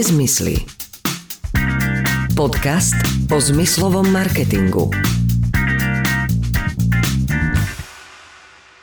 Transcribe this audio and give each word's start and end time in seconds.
Nezmysly. 0.00 0.56
Podcast 2.32 2.96
o 3.28 3.36
zmyslovom 3.36 4.08
marketingu. 4.08 4.88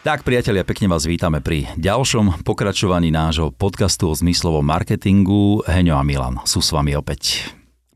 Tak, 0.06 0.22
priatelia, 0.22 0.62
pekne 0.62 0.94
vás 0.94 1.10
vítame 1.10 1.42
pri 1.42 1.74
ďalšom 1.74 2.46
pokračovaní 2.46 3.10
nášho 3.10 3.50
podcastu 3.50 4.06
o 4.06 4.14
zmyslovom 4.14 4.62
marketingu. 4.62 5.66
Heňo 5.66 5.98
a 5.98 6.06
Milan 6.06 6.38
sú 6.46 6.62
s 6.62 6.70
vami 6.70 6.94
opäť. 6.94 7.50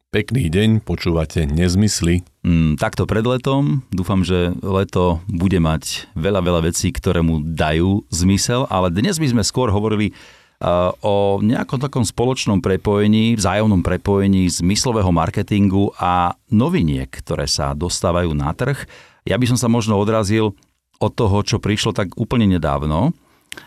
Pekný 0.10 0.50
deň, 0.50 0.82
počúvate 0.82 1.46
Nezmysly. 1.46 2.26
Mm, 2.42 2.82
takto 2.82 3.06
pred 3.06 3.22
letom. 3.22 3.86
Dúfam, 3.94 4.26
že 4.26 4.50
leto 4.66 5.22
bude 5.30 5.62
mať 5.62 6.10
veľa, 6.18 6.42
veľa 6.42 6.74
vecí, 6.74 6.90
ktoré 6.90 7.22
mu 7.22 7.38
dajú 7.38 8.02
zmysel, 8.10 8.66
ale 8.66 8.90
dnes 8.90 9.22
by 9.22 9.30
sme 9.30 9.44
skôr 9.46 9.70
hovorili 9.70 10.10
o 11.02 11.42
nejakom 11.42 11.82
takom 11.82 12.06
spoločnom 12.06 12.62
prepojení, 12.62 13.34
vzájomnom 13.34 13.82
prepojení 13.82 14.46
zmyslového 14.46 15.10
marketingu 15.10 15.90
a 15.98 16.38
noviniek, 16.54 17.10
ktoré 17.10 17.50
sa 17.50 17.74
dostávajú 17.74 18.32
na 18.38 18.54
trh. 18.54 18.86
Ja 19.26 19.42
by 19.42 19.46
som 19.50 19.58
sa 19.58 19.66
možno 19.66 19.98
odrazil 19.98 20.54
od 21.02 21.12
toho, 21.18 21.42
čo 21.42 21.58
prišlo 21.58 21.98
tak 21.98 22.14
úplne 22.14 22.46
nedávno. 22.46 23.18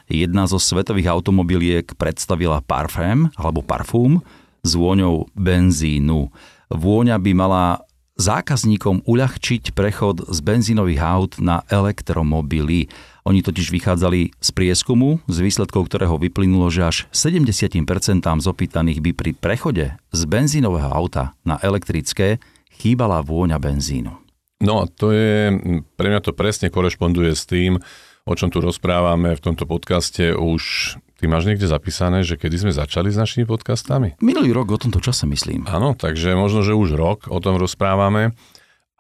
Jedna 0.07 0.47
zo 0.47 0.62
svetových 0.62 1.11
automobiliek 1.11 1.91
predstavila 1.98 2.62
parfém 2.62 3.29
alebo 3.34 3.61
parfum, 3.61 4.23
s 4.65 4.73
vôňou 4.73 5.29
benzínu. 5.37 6.33
Vôňa 6.73 7.20
by 7.20 7.33
mala 7.37 7.84
zákazníkom 8.15 9.03
uľahčiť 9.05 9.75
prechod 9.75 10.23
z 10.31 10.39
benzínových 10.39 11.01
aut 11.03 11.33
na 11.43 11.67
elektromobily. 11.67 12.87
Oni 13.27 13.41
totiž 13.43 13.75
vychádzali 13.75 14.37
z 14.39 14.49
prieskumu, 14.55 15.19
z 15.27 15.39
výsledkov 15.43 15.91
ktorého 15.91 16.21
vyplynulo, 16.21 16.71
že 16.71 16.83
až 16.87 16.97
70% 17.11 17.83
z 18.23 18.47
opýtaných 18.47 19.03
by 19.03 19.11
pri 19.17 19.33
prechode 19.34 19.87
z 20.15 20.21
benzínového 20.31 20.91
auta 20.93 21.34
na 21.43 21.59
elektrické 21.59 22.39
chýbala 22.71 23.23
vôňa 23.25 23.59
benzínu. 23.59 24.15
No 24.62 24.83
a 24.83 24.84
to 24.87 25.11
je, 25.11 25.51
pre 25.99 26.06
mňa 26.09 26.21
to 26.23 26.33
presne 26.33 26.71
korešponduje 26.71 27.34
s 27.34 27.45
tým, 27.45 27.83
o 28.25 28.33
čom 28.33 28.49
tu 28.49 28.62
rozprávame 28.62 29.34
v 29.34 29.45
tomto 29.45 29.67
podcaste 29.67 30.33
už 30.33 30.95
Ty 31.25 31.33
máš 31.33 31.48
niekde 31.48 31.64
zapísané, 31.64 32.20
že 32.20 32.36
kedy 32.36 32.69
sme 32.69 32.72
začali 32.77 33.08
s 33.08 33.17
našimi 33.17 33.48
podcastami? 33.48 34.20
Minulý 34.20 34.53
rok 34.53 34.77
o 34.77 34.77
tomto 34.77 35.00
čase 35.00 35.25
myslím. 35.25 35.64
Áno, 35.64 35.97
takže 35.97 36.36
možno, 36.36 36.61
že 36.61 36.77
už 36.77 37.00
rok 37.00 37.33
o 37.33 37.41
tom 37.41 37.56
rozprávame 37.56 38.36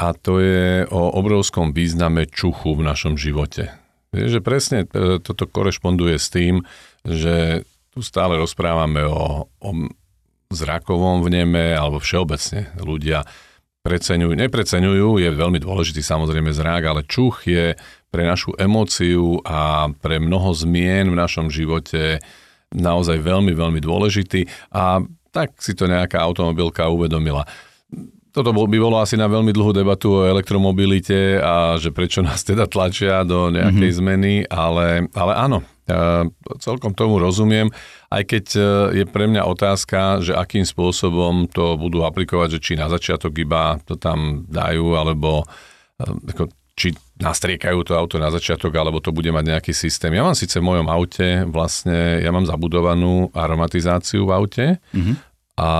a 0.00 0.16
to 0.16 0.40
je 0.40 0.88
o 0.88 1.20
obrovskom 1.20 1.76
význame 1.76 2.24
čuchu 2.24 2.80
v 2.80 2.86
našom 2.88 3.20
živote. 3.20 3.76
Je, 4.16 4.32
že 4.32 4.40
presne 4.40 4.88
e, 4.88 5.20
toto 5.20 5.44
korešponduje 5.44 6.16
s 6.16 6.32
tým, 6.32 6.64
že 7.04 7.68
tu 7.92 8.00
stále 8.00 8.40
rozprávame 8.40 9.04
o, 9.04 9.44
o 9.60 9.70
zrakovom 10.48 11.28
vneme 11.28 11.76
alebo 11.76 12.00
všeobecne 12.00 12.72
ľudia 12.80 13.28
preceňujú, 13.84 14.32
nepreceňujú, 14.32 15.20
je 15.20 15.28
veľmi 15.28 15.60
dôležitý 15.60 16.00
samozrejme 16.00 16.56
zrak, 16.56 16.88
ale 16.88 17.04
čuch 17.04 17.44
je 17.44 17.76
pre 18.14 18.22
našu 18.22 18.54
emóciu 18.54 19.42
a 19.42 19.90
pre 19.90 20.22
mnoho 20.22 20.54
zmien 20.54 21.10
v 21.10 21.18
našom 21.18 21.50
živote 21.50 22.22
naozaj 22.70 23.18
veľmi, 23.18 23.50
veľmi 23.50 23.82
dôležitý 23.82 24.46
a 24.70 25.02
tak 25.34 25.58
si 25.58 25.74
to 25.74 25.90
nejaká 25.90 26.22
automobilka 26.22 26.86
uvedomila. 26.86 27.42
Toto 28.30 28.54
by 28.54 28.78
bolo 28.78 29.02
asi 29.02 29.18
na 29.18 29.26
veľmi 29.26 29.50
dlhú 29.50 29.74
debatu 29.74 30.22
o 30.22 30.26
elektromobilite 30.26 31.42
a 31.42 31.74
že 31.78 31.90
prečo 31.90 32.22
nás 32.22 32.46
teda 32.46 32.70
tlačia 32.70 33.26
do 33.26 33.50
nejakej 33.50 33.90
mm-hmm. 33.90 34.02
zmeny, 34.06 34.34
ale, 34.46 35.10
ale 35.14 35.32
áno, 35.34 35.62
celkom 36.58 36.94
tomu 36.94 37.18
rozumiem, 37.18 37.70
aj 38.10 38.22
keď 38.26 38.44
e, 38.56 38.62
je 39.02 39.04
pre 39.06 39.30
mňa 39.30 39.42
otázka, 39.44 40.24
že 40.24 40.32
akým 40.34 40.64
spôsobom 40.66 41.46
to 41.50 41.76
budú 41.78 42.02
aplikovať, 42.02 42.58
že 42.58 42.62
či 42.62 42.72
na 42.74 42.88
začiatok 42.90 43.36
iba 43.38 43.78
to 43.84 43.94
tam 43.94 44.48
dajú, 44.48 44.96
alebo 44.98 45.44
e, 46.00 46.08
ako 46.34 46.50
či 46.74 46.90
nastriekajú 47.22 47.86
to 47.86 47.94
auto 47.94 48.18
na 48.18 48.28
začiatok, 48.34 48.74
alebo 48.74 48.98
to 48.98 49.14
bude 49.14 49.30
mať 49.30 49.44
nejaký 49.46 49.72
systém. 49.72 50.10
Ja 50.18 50.26
mám 50.26 50.34
síce 50.34 50.58
v 50.58 50.66
mojom 50.66 50.90
aute, 50.90 51.46
vlastne, 51.46 52.18
ja 52.18 52.34
mám 52.34 52.44
zabudovanú 52.44 53.30
aromatizáciu 53.30 54.26
v 54.26 54.34
aute 54.34 54.66
mm-hmm. 54.90 55.14
a 55.62 55.70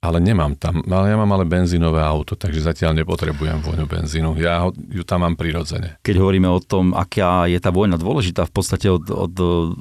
ale 0.00 0.16
nemám 0.16 0.56
tam, 0.56 0.80
ale 0.88 1.12
ja 1.12 1.16
mám 1.20 1.28
ale 1.36 1.44
benzínové 1.44 2.00
auto, 2.00 2.32
takže 2.32 2.64
zatiaľ 2.64 2.96
nepotrebujem 3.04 3.60
vôňu 3.60 3.84
benzínu. 3.84 4.32
Ja 4.40 4.64
ho, 4.64 4.72
ju 4.72 5.04
tam 5.04 5.28
mám 5.28 5.36
prirodzene. 5.36 6.00
Keď 6.00 6.16
hovoríme 6.16 6.48
o 6.48 6.56
tom, 6.56 6.96
aká 6.96 7.44
je 7.44 7.60
tá 7.60 7.68
vojna 7.68 8.00
dôležitá, 8.00 8.48
v 8.48 8.54
podstate 8.56 8.88
od, 8.88 9.04
od, 9.12 9.34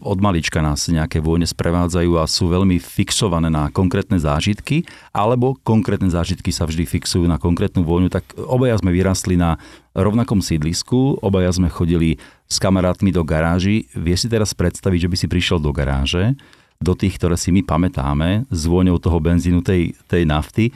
od 0.04 0.20
malička 0.20 0.60
nás 0.60 0.92
nejaké 0.92 1.24
vojny 1.24 1.48
sprevádzajú 1.48 2.20
a 2.20 2.28
sú 2.28 2.52
veľmi 2.52 2.84
fixované 2.84 3.48
na 3.48 3.72
konkrétne 3.72 4.20
zážitky, 4.20 4.84
alebo 5.16 5.56
konkrétne 5.64 6.12
zážitky 6.12 6.52
sa 6.52 6.68
vždy 6.68 6.84
fixujú 6.84 7.24
na 7.24 7.40
konkrétnu 7.40 7.88
vojnu, 7.88 8.12
tak 8.12 8.28
obaja 8.36 8.76
sme 8.76 8.92
vyrastli 8.92 9.40
na 9.40 9.56
rovnakom 9.96 10.44
sídlisku, 10.44 11.24
obaja 11.24 11.56
sme 11.56 11.72
chodili 11.72 12.20
s 12.52 12.60
kamarátmi 12.60 13.16
do 13.16 13.24
garáži. 13.24 13.88
Vie 13.96 14.20
si 14.20 14.28
teraz 14.28 14.52
predstaviť, 14.52 15.08
že 15.08 15.10
by 15.10 15.16
si 15.16 15.28
prišiel 15.32 15.64
do 15.64 15.72
garáže, 15.72 16.36
do 16.80 16.96
tých, 16.96 17.20
ktoré 17.20 17.36
si 17.36 17.52
my 17.52 17.62
pamätáme, 17.68 18.48
s 18.48 18.62
vôňou 18.64 18.98
toho 19.04 19.20
benzínu, 19.20 19.60
tej, 19.60 20.00
tej 20.08 20.24
nafty. 20.24 20.72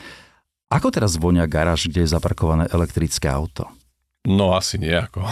Ako 0.68 0.92
teraz 0.92 1.16
vonia 1.16 1.48
garáž, 1.48 1.88
kde 1.88 2.04
je 2.04 2.12
zaparkované 2.12 2.68
elektrické 2.76 3.32
auto? 3.32 3.72
No 4.24 4.56
asi 4.56 4.80
nejako. 4.80 5.24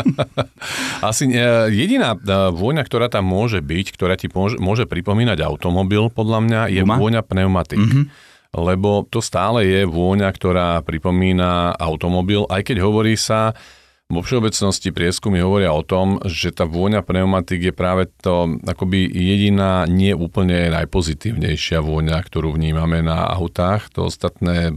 asi 1.10 1.28
nie. 1.28 1.44
Jediná 1.68 2.16
e, 2.16 2.48
vôňa, 2.48 2.80
ktorá 2.84 3.12
tam 3.12 3.28
môže 3.28 3.60
byť, 3.60 3.86
ktorá 3.92 4.16
ti 4.16 4.32
môže, 4.32 4.56
môže 4.56 4.88
pripomínať 4.88 5.44
automobil, 5.44 6.08
podľa 6.08 6.38
mňa, 6.40 6.60
je 6.72 6.80
Uma? 6.80 6.96
vôňa 6.96 7.20
pneumatik. 7.20 7.80
Mm-hmm. 7.80 8.04
Lebo 8.56 9.04
to 9.04 9.20
stále 9.20 9.62
je 9.62 9.84
vôňa, 9.84 10.32
ktorá 10.32 10.80
pripomína 10.80 11.76
automobil, 11.76 12.48
aj 12.48 12.72
keď 12.72 12.76
hovorí 12.82 13.20
sa, 13.20 13.52
vo 14.10 14.20
všeobecnosti 14.26 14.90
prieskumy 14.90 15.38
hovoria 15.38 15.70
o 15.70 15.86
tom, 15.86 16.18
že 16.26 16.50
tá 16.50 16.66
vôňa 16.66 17.06
pneumatik 17.06 17.70
je 17.70 17.74
práve 17.74 18.10
to 18.18 18.58
akoby 18.66 19.06
jediná 19.06 19.86
nie 19.86 20.10
úplne 20.10 20.66
najpozitívnejšia 20.74 21.78
vôňa, 21.78 22.18
ktorú 22.18 22.58
vnímame 22.58 23.06
na 23.06 23.30
autách. 23.30 23.86
To 23.94 24.10
ostatné 24.10 24.74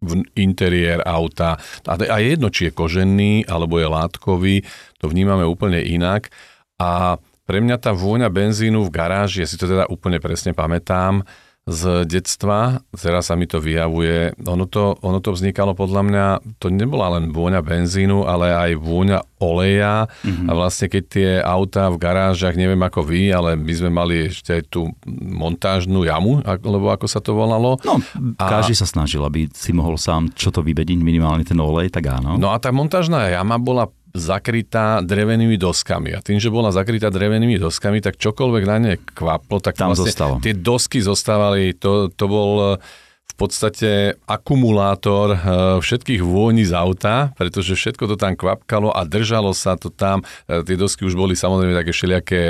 v 0.00 0.24
interiér 0.36 1.04
auta. 1.04 1.60
A 1.84 1.96
je 2.20 2.36
jedno, 2.36 2.48
či 2.48 2.68
je 2.68 2.76
kožený 2.76 3.48
alebo 3.48 3.80
je 3.80 3.88
látkový, 3.88 4.56
to 4.96 5.08
vnímame 5.08 5.44
úplne 5.44 5.80
inak. 5.80 6.32
A 6.80 7.20
pre 7.44 7.60
mňa 7.60 7.76
tá 7.76 7.92
vôňa 7.92 8.32
benzínu 8.32 8.86
v 8.88 8.94
garáži, 8.94 9.44
ja 9.44 9.48
si 9.48 9.60
to 9.60 9.68
teda 9.68 9.88
úplne 9.92 10.22
presne 10.22 10.56
pamätám, 10.56 11.26
z 11.70 12.02
detstva, 12.02 12.82
teraz 12.98 13.30
sa 13.30 13.38
mi 13.38 13.46
to 13.46 13.62
vyjavuje, 13.62 14.34
ono 14.42 14.66
to, 14.66 14.98
ono 15.06 15.22
to 15.22 15.30
vznikalo 15.30 15.78
podľa 15.78 16.02
mňa, 16.02 16.24
to 16.58 16.66
nebola 16.66 17.14
len 17.14 17.30
vôňa 17.30 17.62
benzínu, 17.62 18.26
ale 18.26 18.50
aj 18.50 18.70
vôňa 18.82 19.18
oleja 19.38 20.10
mm-hmm. 20.10 20.50
a 20.50 20.52
vlastne 20.52 20.86
keď 20.90 21.02
tie 21.06 21.30
autá 21.40 21.86
v 21.88 21.96
garážach, 22.02 22.58
neviem 22.58 22.82
ako 22.82 23.06
vy, 23.06 23.30
ale 23.30 23.54
my 23.54 23.72
sme 23.72 23.90
mali 23.94 24.28
ešte 24.28 24.60
aj 24.60 24.62
tú 24.68 24.90
montážnu 25.06 26.04
jamu, 26.04 26.42
lebo 26.44 26.90
ako 26.90 27.06
sa 27.06 27.22
to 27.22 27.38
volalo. 27.38 27.78
No, 27.86 28.02
každý 28.36 28.74
a... 28.74 28.80
sa 28.82 28.86
snažil, 28.90 29.22
aby 29.22 29.46
si 29.54 29.70
mohol 29.70 29.94
sám 29.94 30.34
čo 30.34 30.50
to 30.50 30.66
vybediť, 30.66 30.98
minimálne 31.00 31.46
ten 31.46 31.56
olej, 31.56 31.94
tak 31.94 32.10
áno. 32.10 32.34
No 32.36 32.50
a 32.50 32.58
tá 32.58 32.74
montážna 32.74 33.30
jama 33.30 33.56
bola 33.62 33.86
zakrytá 34.14 35.02
drevenými 35.02 35.54
doskami. 35.54 36.14
A 36.14 36.20
tým, 36.22 36.42
že 36.42 36.50
bola 36.50 36.74
zakrytá 36.74 37.08
drevenými 37.10 37.62
doskami, 37.62 38.02
tak 38.02 38.18
čokoľvek 38.18 38.64
na 38.66 38.76
ne 38.82 38.94
kvaplo, 38.98 39.62
tak 39.62 39.78
tam 39.78 39.94
vlastne 39.94 40.10
zostalo. 40.10 40.34
tie 40.42 40.54
dosky 40.54 40.98
zostávali, 40.98 41.74
to, 41.78 42.10
to 42.10 42.24
bol 42.26 42.50
eh, 42.74 42.82
v 43.30 43.34
podstate 43.38 44.18
akumulátor 44.26 45.32
eh, 45.32 45.38
všetkých 45.78 46.20
vôni 46.26 46.66
z 46.66 46.74
auta, 46.74 47.30
pretože 47.38 47.78
všetko 47.78 48.10
to 48.10 48.16
tam 48.18 48.34
kvapkalo 48.34 48.90
a 48.90 49.06
držalo 49.06 49.54
sa 49.54 49.78
to 49.78 49.94
tam. 49.94 50.26
Eh, 50.50 50.66
tie 50.66 50.74
dosky 50.74 51.06
už 51.06 51.14
boli 51.14 51.38
samozrejme 51.38 51.78
také 51.78 51.94
všelijaké 51.94 52.42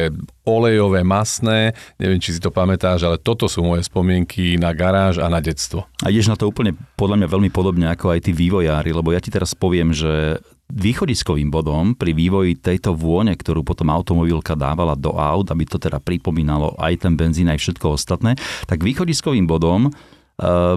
olejové, 0.48 1.04
masné, 1.04 1.76
neviem, 2.00 2.18
či 2.18 2.34
si 2.34 2.40
to 2.40 2.48
pamätáš, 2.48 3.04
ale 3.04 3.20
toto 3.20 3.46
sú 3.46 3.60
moje 3.60 3.84
spomienky 3.84 4.56
na 4.56 4.72
garáž 4.72 5.20
a 5.20 5.28
na 5.28 5.44
detstvo. 5.44 5.84
A 6.00 6.08
ideš 6.08 6.32
na 6.32 6.40
to 6.40 6.48
úplne 6.48 6.72
podľa 6.96 7.20
mňa 7.20 7.28
veľmi 7.28 7.50
podobne 7.52 7.86
ako 7.92 8.16
aj 8.16 8.26
tí 8.26 8.32
vývojári, 8.32 8.96
lebo 8.96 9.12
ja 9.12 9.20
ti 9.20 9.28
teraz 9.28 9.52
poviem, 9.52 9.92
že 9.92 10.40
východiskovým 10.70 11.50
bodom 11.50 11.92
pri 11.98 12.14
vývoji 12.14 12.56
tejto 12.58 12.94
vône, 12.94 13.34
ktorú 13.34 13.66
potom 13.66 13.90
automobilka 13.90 14.54
dávala 14.54 14.94
do 14.94 15.14
aut, 15.14 15.50
aby 15.50 15.66
to 15.66 15.76
teda 15.76 15.98
pripomínalo 15.98 16.78
aj 16.78 17.06
ten 17.06 17.14
benzín, 17.14 17.50
aj 17.50 17.60
všetko 17.60 17.98
ostatné, 17.98 18.38
tak 18.70 18.80
východiskovým 18.80 19.44
bodom 19.44 19.88
e, 19.88 19.90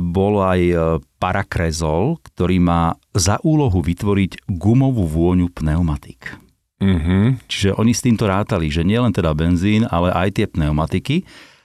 bol 0.02 0.44
aj 0.44 0.62
e, 0.62 0.76
parakrezol, 1.22 2.20
ktorý 2.22 2.58
má 2.60 2.98
za 3.14 3.38
úlohu 3.46 3.80
vytvoriť 3.80 4.50
gumovú 4.50 5.06
vôňu 5.06 5.48
pneumatik. 5.54 6.44
Mm-hmm. 6.84 7.48
Čiže 7.48 7.70
oni 7.80 7.96
s 7.96 8.04
týmto 8.04 8.28
rátali, 8.28 8.68
že 8.68 8.84
nielen 8.84 9.16
teda 9.16 9.32
benzín, 9.32 9.88
ale 9.88 10.12
aj 10.12 10.30
tie 10.36 10.46
pneumatiky. 10.52 11.24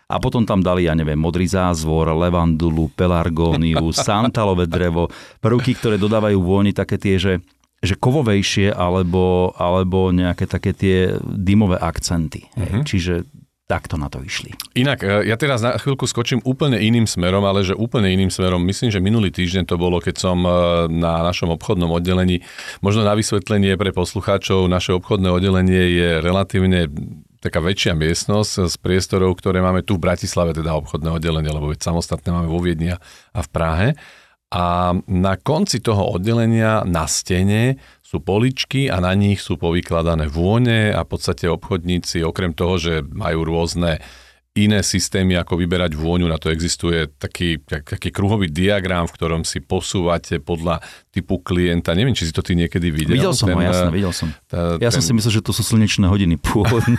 A 0.09 0.17
potom 0.17 0.49
tam 0.49 0.65
dali, 0.65 0.89
ja 0.89 0.97
neviem, 0.97 1.21
modrý 1.21 1.45
zázvor, 1.45 2.09
levandulu, 2.17 2.89
pelargóniu, 2.97 3.93
santalové 4.07 4.65
drevo, 4.65 5.13
prvky, 5.45 5.77
ktoré 5.77 6.01
dodávajú 6.01 6.39
vôni 6.41 6.73
také 6.73 6.97
tie, 6.97 7.21
že 7.21 7.33
že 7.79 7.95
kovovejšie 7.95 8.75
alebo, 8.75 9.55
alebo 9.55 10.11
nejaké 10.11 10.51
také 10.51 10.75
tie 10.75 11.15
dymové 11.23 11.79
akcenty. 11.79 12.51
Uh-huh. 12.59 12.83
Čiže 12.83 13.23
takto 13.69 14.01
na 14.01 14.09
to 14.09 14.25
išli. 14.25 14.57
Inak, 14.81 15.05
e, 15.05 15.29
ja 15.29 15.37
teraz 15.37 15.61
na 15.61 15.77
chvíľku 15.77 16.09
skočím 16.09 16.41
úplne 16.43 16.81
iným 16.81 17.05
smerom, 17.05 17.45
ale 17.45 17.61
že 17.61 17.77
úplne 17.77 18.09
iným 18.09 18.33
smerom. 18.33 18.65
Myslím, 18.65 18.89
že 18.89 19.05
minulý 19.05 19.29
týždeň 19.29 19.69
to 19.69 19.77
bolo, 19.77 20.01
keď 20.01 20.17
som 20.17 20.41
e, 20.41 20.51
na 20.89 21.21
našom 21.21 21.53
obchodnom 21.53 21.93
oddelení, 21.93 22.41
možno 22.81 23.05
na 23.05 23.13
vysvetlenie 23.13 23.77
pre 23.77 23.93
poslucháčov, 23.93 24.67
naše 24.73 24.97
obchodné 24.97 25.29
oddelenie 25.29 25.85
je 26.01 26.09
relatívne 26.25 26.89
taká 27.39 27.63
väčšia 27.63 27.95
miestnosť 27.95 28.67
z 28.67 28.75
priestorov, 28.81 29.39
ktoré 29.39 29.63
máme 29.63 29.87
tu 29.87 30.01
v 30.01 30.11
Bratislave, 30.11 30.57
teda 30.57 30.75
obchodné 30.75 31.21
oddelenie, 31.21 31.53
lebo 31.53 31.71
samostatné 31.77 32.35
máme 32.35 32.49
vo 32.51 32.59
Viedni 32.59 32.97
a 32.97 33.41
v 33.45 33.49
Prahe. 33.53 33.89
A 34.49 34.97
na 35.05 35.37
konci 35.37 35.85
toho 35.85 36.17
oddelenia 36.17 36.81
na 36.89 37.05
stene 37.05 37.77
sú 38.01 38.25
poličky 38.25 38.89
a 38.89 38.97
na 38.97 39.13
nich 39.13 39.45
sú 39.45 39.61
povykladané 39.61 40.25
vône 40.33 40.89
a 40.89 41.05
v 41.05 41.11
podstate 41.13 41.45
obchodníci, 41.53 42.25
okrem 42.25 42.57
toho, 42.57 42.81
že 42.81 42.95
majú 43.05 43.45
rôzne 43.45 44.01
iné 44.67 44.83
systémy, 44.83 45.39
ako 45.39 45.61
vyberať 45.61 45.95
vôňu. 45.95 46.27
Na 46.27 46.41
to 46.41 46.51
existuje 46.51 47.07
taký, 47.21 47.63
taký 47.63 48.11
kruhový 48.11 48.51
diagram, 48.51 49.07
v 49.07 49.15
ktorom 49.15 49.43
si 49.47 49.63
posúvate 49.63 50.43
podľa 50.43 50.83
typu 51.19 51.43
klienta. 51.43 51.99
Neviem, 51.99 52.15
či 52.15 52.31
si 52.31 52.33
to 52.35 52.47
ty 52.47 52.55
niekedy 52.55 52.95
videl. 52.95 53.19
Videl 53.19 53.35
som 53.35 53.51
ten, 53.51 53.59
ho, 53.59 53.63
jasne, 53.63 53.91
videl 53.91 54.13
som. 54.15 54.29
Tá, 54.47 54.79
ja 54.79 54.91
ten... 54.91 54.99
som 54.99 55.03
si 55.03 55.13
myslel, 55.19 55.33
že 55.39 55.43
to 55.43 55.51
sú 55.51 55.67
slnečné 55.67 56.07
hodiny 56.07 56.39
pôvodne. 56.39 56.99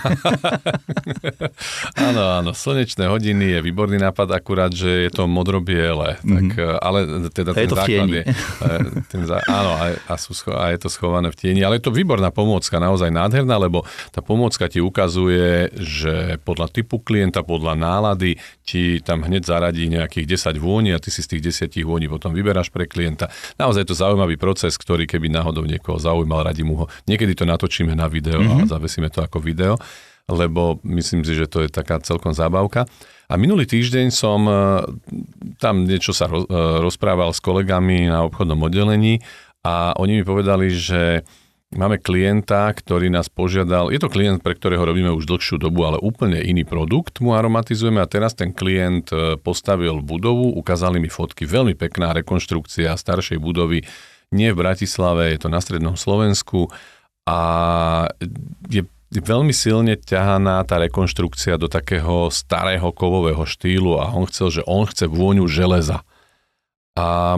áno, 2.08 2.24
áno, 2.44 2.52
slnečné 2.52 3.08
hodiny 3.08 3.56
je 3.56 3.60
výborný 3.64 3.96
nápad, 4.04 4.28
akurát, 4.36 4.76
že 4.76 5.08
je 5.08 5.12
to 5.16 5.24
modrobiele. 5.24 6.20
Mm-hmm. 6.20 6.36
Tak, 6.36 6.48
mhm. 6.52 6.78
ale 6.84 7.00
teda 7.32 7.52
ten 7.56 7.64
je 7.64 7.70
to 7.72 7.78
základ 7.80 8.08
je... 8.12 8.24
Ten, 9.08 9.22
áno, 9.48 9.72
a, 9.80 9.86
a, 9.96 10.14
sú 10.20 10.36
a 10.52 10.76
je 10.76 10.80
to 10.84 10.90
schované 10.92 11.32
v 11.32 11.36
tieni. 11.40 11.62
Ale 11.64 11.80
je 11.80 11.88
to 11.88 11.96
výborná 11.96 12.30
pomôcka, 12.30 12.82
naozaj 12.82 13.10
nádherná, 13.14 13.56
lebo 13.56 13.88
tá 14.12 14.20
pomôcka 14.20 14.68
ti 14.68 14.84
ukazuje, 14.84 15.72
že 15.80 16.38
podľa 16.44 16.68
typu 16.70 17.00
klienta, 17.00 17.46
podľa 17.50 17.74
nálady 17.74 18.38
ti 18.62 19.02
tam 19.02 19.26
hneď 19.26 19.50
zaradí 19.50 19.90
nejakých 19.90 20.54
10 20.54 20.62
vôni 20.62 20.94
a 20.94 21.02
ty 21.02 21.10
si 21.10 21.26
z 21.26 21.34
tých 21.34 21.66
10 21.66 21.82
vôni 21.82 22.06
potom 22.06 22.30
vyberáš 22.30 22.70
pre 22.70 22.86
klienta. 22.86 23.34
Naozaj 23.58 23.82
je 23.82 23.90
to 23.90 23.98
zaujímavý 23.98 24.38
proces, 24.38 24.78
ktorý 24.78 25.10
keby 25.10 25.34
náhodou 25.34 25.66
niekoho 25.66 25.98
zaujímal, 25.98 26.46
radí 26.46 26.62
mu 26.62 26.86
ho. 26.86 26.86
Niekedy 27.10 27.34
to 27.34 27.50
natočíme 27.50 27.98
na 27.98 28.06
video 28.06 28.38
mm-hmm. 28.38 28.62
a 28.62 28.66
mhm. 28.66 28.70
zavesíme 28.70 29.10
to 29.10 29.26
ako 29.26 29.42
video, 29.42 29.74
lebo 30.30 30.78
myslím 30.86 31.26
si, 31.26 31.34
že 31.34 31.50
to 31.50 31.66
je 31.66 31.70
taká 31.74 31.98
celkom 32.06 32.38
zábavka. 32.38 32.86
A 33.30 33.38
minulý 33.38 33.70
týždeň 33.70 34.10
som 34.10 34.42
e, 34.46 34.54
tam 35.62 35.86
niečo 35.86 36.18
sa 36.18 36.26
e, 36.26 36.46
rozprával 36.82 37.30
s 37.30 37.42
kolegami 37.42 38.10
na 38.10 38.26
obchodnom 38.26 38.58
oddelení 38.58 39.22
a 39.62 39.94
oni 40.02 40.22
mi 40.22 40.24
povedali, 40.26 40.74
že 40.74 41.22
Máme 41.70 42.02
klienta, 42.02 42.66
ktorý 42.74 43.14
nás 43.14 43.30
požiadal, 43.30 43.94
je 43.94 44.02
to 44.02 44.10
klient, 44.10 44.42
pre 44.42 44.58
ktorého 44.58 44.82
robíme 44.82 45.14
už 45.14 45.30
dlhšiu 45.30 45.62
dobu, 45.62 45.86
ale 45.86 46.02
úplne 46.02 46.42
iný 46.42 46.66
produkt 46.66 47.22
mu 47.22 47.38
aromatizujeme 47.38 48.02
a 48.02 48.10
teraz 48.10 48.34
ten 48.34 48.50
klient 48.50 49.14
e, 49.14 49.38
postavil 49.38 50.02
budovu, 50.02 50.50
ukázali 50.58 50.98
mi 50.98 51.14
fotky, 51.14 51.46
veľmi 51.46 51.78
pekná 51.78 52.10
rekonštrukcia 52.18 52.90
staršej 52.98 53.38
budovy, 53.38 53.86
nie 54.34 54.50
v 54.50 54.58
Bratislave, 54.58 55.30
je 55.30 55.46
to 55.46 55.50
na 55.54 55.62
strednom 55.62 55.94
Slovensku 55.94 56.74
a 57.30 57.40
je 58.66 58.82
veľmi 59.14 59.54
silne 59.54 59.94
ťahaná 59.94 60.66
tá 60.66 60.82
rekonštrukcia 60.82 61.62
do 61.62 61.70
takého 61.70 62.34
starého 62.34 62.90
kovového 62.90 63.46
štýlu 63.46 64.02
a 64.02 64.10
on 64.10 64.26
chcel, 64.26 64.50
že 64.50 64.66
on 64.66 64.90
chce 64.90 65.06
vôňu 65.06 65.46
železa. 65.46 66.02
A 66.98 67.38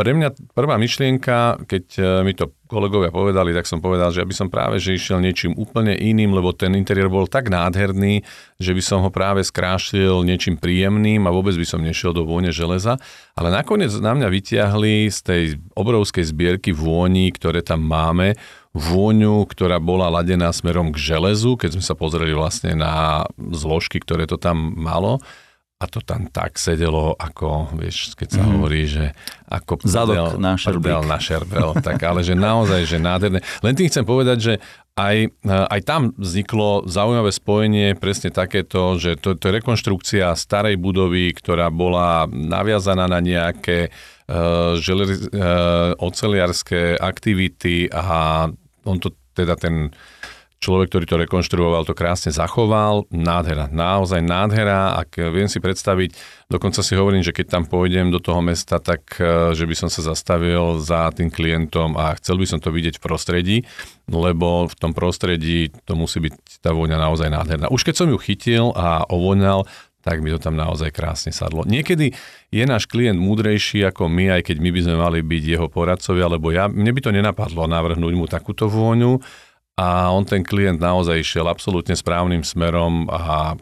pre 0.00 0.16
mňa 0.16 0.56
prvá 0.56 0.80
myšlienka, 0.80 1.68
keď 1.68 1.84
e, 2.00 2.02
mi 2.24 2.32
to 2.32 2.56
kolegovia 2.64 3.12
povedali, 3.12 3.52
tak 3.52 3.68
som 3.68 3.84
povedal, 3.84 4.08
že 4.08 4.24
aby 4.24 4.32
som 4.32 4.48
práve 4.48 4.80
že 4.80 4.96
išiel 4.96 5.20
niečím 5.20 5.52
úplne 5.60 5.92
iným, 5.92 6.32
lebo 6.32 6.56
ten 6.56 6.72
interiér 6.72 7.12
bol 7.12 7.28
tak 7.28 7.52
nádherný, 7.52 8.24
že 8.56 8.72
by 8.72 8.80
som 8.80 9.04
ho 9.04 9.12
práve 9.12 9.44
skrášil 9.44 10.24
niečím 10.24 10.56
príjemným 10.56 11.28
a 11.28 11.34
vôbec 11.34 11.52
by 11.52 11.68
som 11.68 11.84
nešiel 11.84 12.16
do 12.16 12.24
vône 12.24 12.48
železa. 12.48 12.96
Ale 13.36 13.52
nakoniec 13.52 13.92
na 14.00 14.16
mňa 14.16 14.28
vyťahli 14.32 15.12
z 15.12 15.18
tej 15.20 15.42
obrovskej 15.76 16.24
zbierky 16.32 16.72
vôni, 16.72 17.28
ktoré 17.28 17.60
tam 17.60 17.84
máme, 17.84 18.40
vôňu, 18.72 19.44
ktorá 19.52 19.76
bola 19.84 20.08
ladená 20.08 20.48
smerom 20.48 20.96
k 20.96 21.12
železu, 21.12 21.60
keď 21.60 21.76
sme 21.76 21.84
sa 21.84 21.92
pozreli 21.92 22.32
vlastne 22.32 22.72
na 22.72 23.28
zložky, 23.36 24.00
ktoré 24.00 24.24
to 24.24 24.40
tam 24.40 24.72
malo 24.80 25.20
a 25.80 25.88
to 25.88 26.04
tam 26.04 26.28
tak 26.28 26.60
sedelo, 26.60 27.16
ako, 27.16 27.72
vieš, 27.72 28.12
keď 28.12 28.28
sa 28.36 28.42
mm. 28.44 28.50
hovorí, 28.52 28.84
že 28.84 29.16
ako 29.48 29.80
Zadok 29.80 30.36
na 30.36 30.52
šerbel. 30.60 31.00
na 31.08 31.16
šerbel, 31.16 31.72
tak 31.80 31.96
ale 32.04 32.20
že 32.20 32.36
naozaj, 32.36 32.84
že 32.84 33.00
nádherné. 33.00 33.40
Len 33.64 33.72
tým 33.72 33.88
chcem 33.88 34.04
povedať, 34.04 34.38
že 34.44 34.54
aj, 35.00 35.32
aj 35.48 35.80
tam 35.88 36.12
vzniklo 36.20 36.84
zaujímavé 36.84 37.32
spojenie, 37.32 37.96
presne 37.96 38.28
takéto, 38.28 39.00
že 39.00 39.16
to, 39.16 39.32
to 39.40 39.48
je 39.48 39.56
rekonštrukcia 39.56 40.36
starej 40.36 40.76
budovy, 40.76 41.32
ktorá 41.32 41.72
bola 41.72 42.28
naviazaná 42.28 43.08
na 43.08 43.24
nejaké 43.24 43.88
uh, 43.88 44.76
želer, 44.76 45.08
uh, 45.08 45.96
oceliarské 45.96 47.00
aktivity 47.00 47.88
a 47.88 48.52
on 48.84 49.00
to 49.00 49.16
teda 49.32 49.56
ten 49.56 49.88
človek, 50.60 50.92
ktorý 50.92 51.04
to 51.08 51.16
rekonštruoval, 51.24 51.88
to 51.88 51.96
krásne 51.96 52.28
zachoval. 52.30 53.08
Nádhera, 53.08 53.72
naozaj 53.72 54.20
nádhera. 54.20 54.92
Ak 55.00 55.16
viem 55.16 55.48
si 55.48 55.56
predstaviť, 55.56 56.12
dokonca 56.52 56.84
si 56.84 56.92
hovorím, 56.92 57.24
že 57.24 57.32
keď 57.32 57.58
tam 57.58 57.64
pôjdem 57.64 58.12
do 58.12 58.20
toho 58.20 58.44
mesta, 58.44 58.76
tak 58.76 59.16
e, 59.16 59.56
že 59.56 59.64
by 59.64 59.74
som 59.74 59.88
sa 59.88 60.04
zastavil 60.04 60.76
za 60.76 61.08
tým 61.16 61.32
klientom 61.32 61.96
a 61.96 62.12
chcel 62.20 62.36
by 62.36 62.44
som 62.44 62.60
to 62.60 62.68
vidieť 62.68 63.00
v 63.00 63.04
prostredí, 63.04 63.56
lebo 64.04 64.68
v 64.68 64.74
tom 64.76 64.92
prostredí 64.92 65.72
to 65.88 65.96
musí 65.96 66.20
byť 66.20 66.60
tá 66.60 66.76
vôňa 66.76 67.00
naozaj 67.00 67.32
nádherná. 67.32 67.72
Už 67.72 67.80
keď 67.80 68.04
som 68.04 68.12
ju 68.12 68.20
chytil 68.20 68.76
a 68.76 69.08
ovoňal, 69.08 69.64
tak 70.00 70.24
mi 70.24 70.32
to 70.32 70.40
tam 70.40 70.56
naozaj 70.56 70.92
krásne 70.92 71.32
sadlo. 71.32 71.64
Niekedy 71.68 72.12
je 72.52 72.64
náš 72.64 72.88
klient 72.88 73.20
múdrejší 73.20 73.84
ako 73.84 74.08
my, 74.08 74.40
aj 74.40 74.48
keď 74.48 74.56
my 74.60 74.70
by 74.72 74.80
sme 74.80 74.96
mali 74.96 75.18
byť 75.20 75.44
jeho 75.44 75.66
poradcovia, 75.68 76.26
lebo 76.28 76.52
ja, 76.52 76.72
mne 76.72 76.88
by 76.92 77.00
to 77.04 77.12
nenapadlo 77.12 77.68
navrhnúť 77.68 78.14
mu 78.16 78.24
takúto 78.24 78.68
vôňu, 78.68 79.20
a 79.78 80.10
on 80.10 80.26
ten 80.26 80.42
klient 80.42 80.80
naozaj 80.80 81.20
išiel 81.22 81.46
absolútne 81.46 81.94
správnym 81.94 82.42
smerom 82.42 83.06
a 83.10 83.54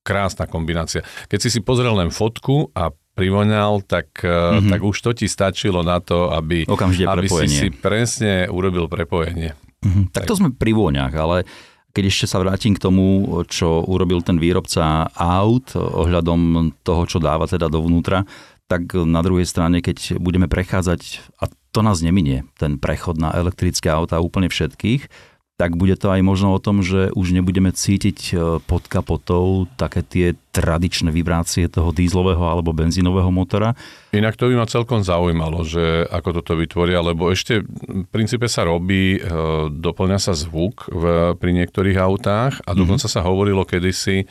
krásna 0.00 0.48
kombinácia. 0.48 1.04
Keď 1.28 1.38
si 1.38 1.48
si 1.52 1.60
pozrel 1.60 1.92
len 1.92 2.10
fotku 2.10 2.72
a 2.72 2.90
privoňal, 3.14 3.84
tak, 3.84 4.24
mm-hmm. 4.24 4.70
tak 4.72 4.80
už 4.80 4.96
to 4.96 5.10
ti 5.12 5.26
stačilo 5.28 5.84
na 5.84 6.00
to, 6.00 6.32
aby, 6.32 6.64
aby 6.64 7.28
si 7.28 7.46
si 7.46 7.68
presne 7.68 8.48
urobil 8.48 8.88
prepojenie. 8.88 9.52
Mm-hmm. 9.84 10.04
Tak, 10.16 10.24
tak 10.24 10.28
to 10.28 10.38
sme 10.40 10.48
pri 10.56 10.72
vôňach, 10.72 11.12
ale 11.12 11.44
keď 11.90 12.04
ešte 12.06 12.26
sa 12.30 12.38
vrátim 12.38 12.72
k 12.72 12.82
tomu, 12.82 13.26
čo 13.50 13.82
urobil 13.82 14.22
ten 14.22 14.38
výrobca 14.38 15.10
aut 15.10 15.74
ohľadom 15.74 16.70
toho, 16.86 17.02
čo 17.04 17.18
dáva 17.18 17.50
teda 17.50 17.66
dovnútra, 17.66 18.22
tak 18.70 18.94
na 18.94 19.18
druhej 19.18 19.50
strane, 19.50 19.82
keď 19.82 20.22
budeme 20.22 20.46
prechádzať, 20.46 21.34
a 21.42 21.50
to 21.74 21.80
nás 21.82 21.98
neminie, 22.06 22.46
ten 22.54 22.78
prechod 22.78 23.18
na 23.18 23.34
elektrické 23.34 23.90
auta 23.90 24.22
úplne 24.22 24.46
všetkých, 24.46 25.10
tak 25.60 25.76
bude 25.76 25.92
to 26.00 26.08
aj 26.08 26.24
možno 26.24 26.56
o 26.56 26.62
tom, 26.62 26.80
že 26.80 27.12
už 27.12 27.36
nebudeme 27.36 27.68
cítiť 27.68 28.18
e, 28.32 28.34
pod 28.64 28.88
kapotou 28.88 29.68
také 29.76 30.00
tie 30.00 30.26
tradičné 30.56 31.12
vibrácie 31.12 31.68
toho 31.68 31.92
dízlového 31.92 32.40
alebo 32.40 32.72
benzínového 32.72 33.28
motora. 33.28 33.76
Inak 34.16 34.40
to 34.40 34.48
by 34.48 34.56
ma 34.56 34.64
celkom 34.64 35.04
zaujímalo, 35.04 35.60
že 35.68 36.08
ako 36.08 36.40
toto 36.40 36.56
vytvoria, 36.56 37.04
lebo 37.04 37.28
ešte 37.28 37.60
v 37.68 38.08
princípe 38.08 38.48
sa 38.48 38.64
robí, 38.64 39.20
e, 39.20 39.28
doplňa 39.68 40.16
sa 40.16 40.32
zvuk 40.32 40.88
v, 40.88 41.36
pri 41.36 41.50
niektorých 41.52 42.00
autách 42.00 42.64
a 42.64 42.72
dokonca 42.72 43.04
mm-hmm. 43.04 43.20
sa 43.20 43.28
hovorilo 43.28 43.68
kedysi, 43.68 44.24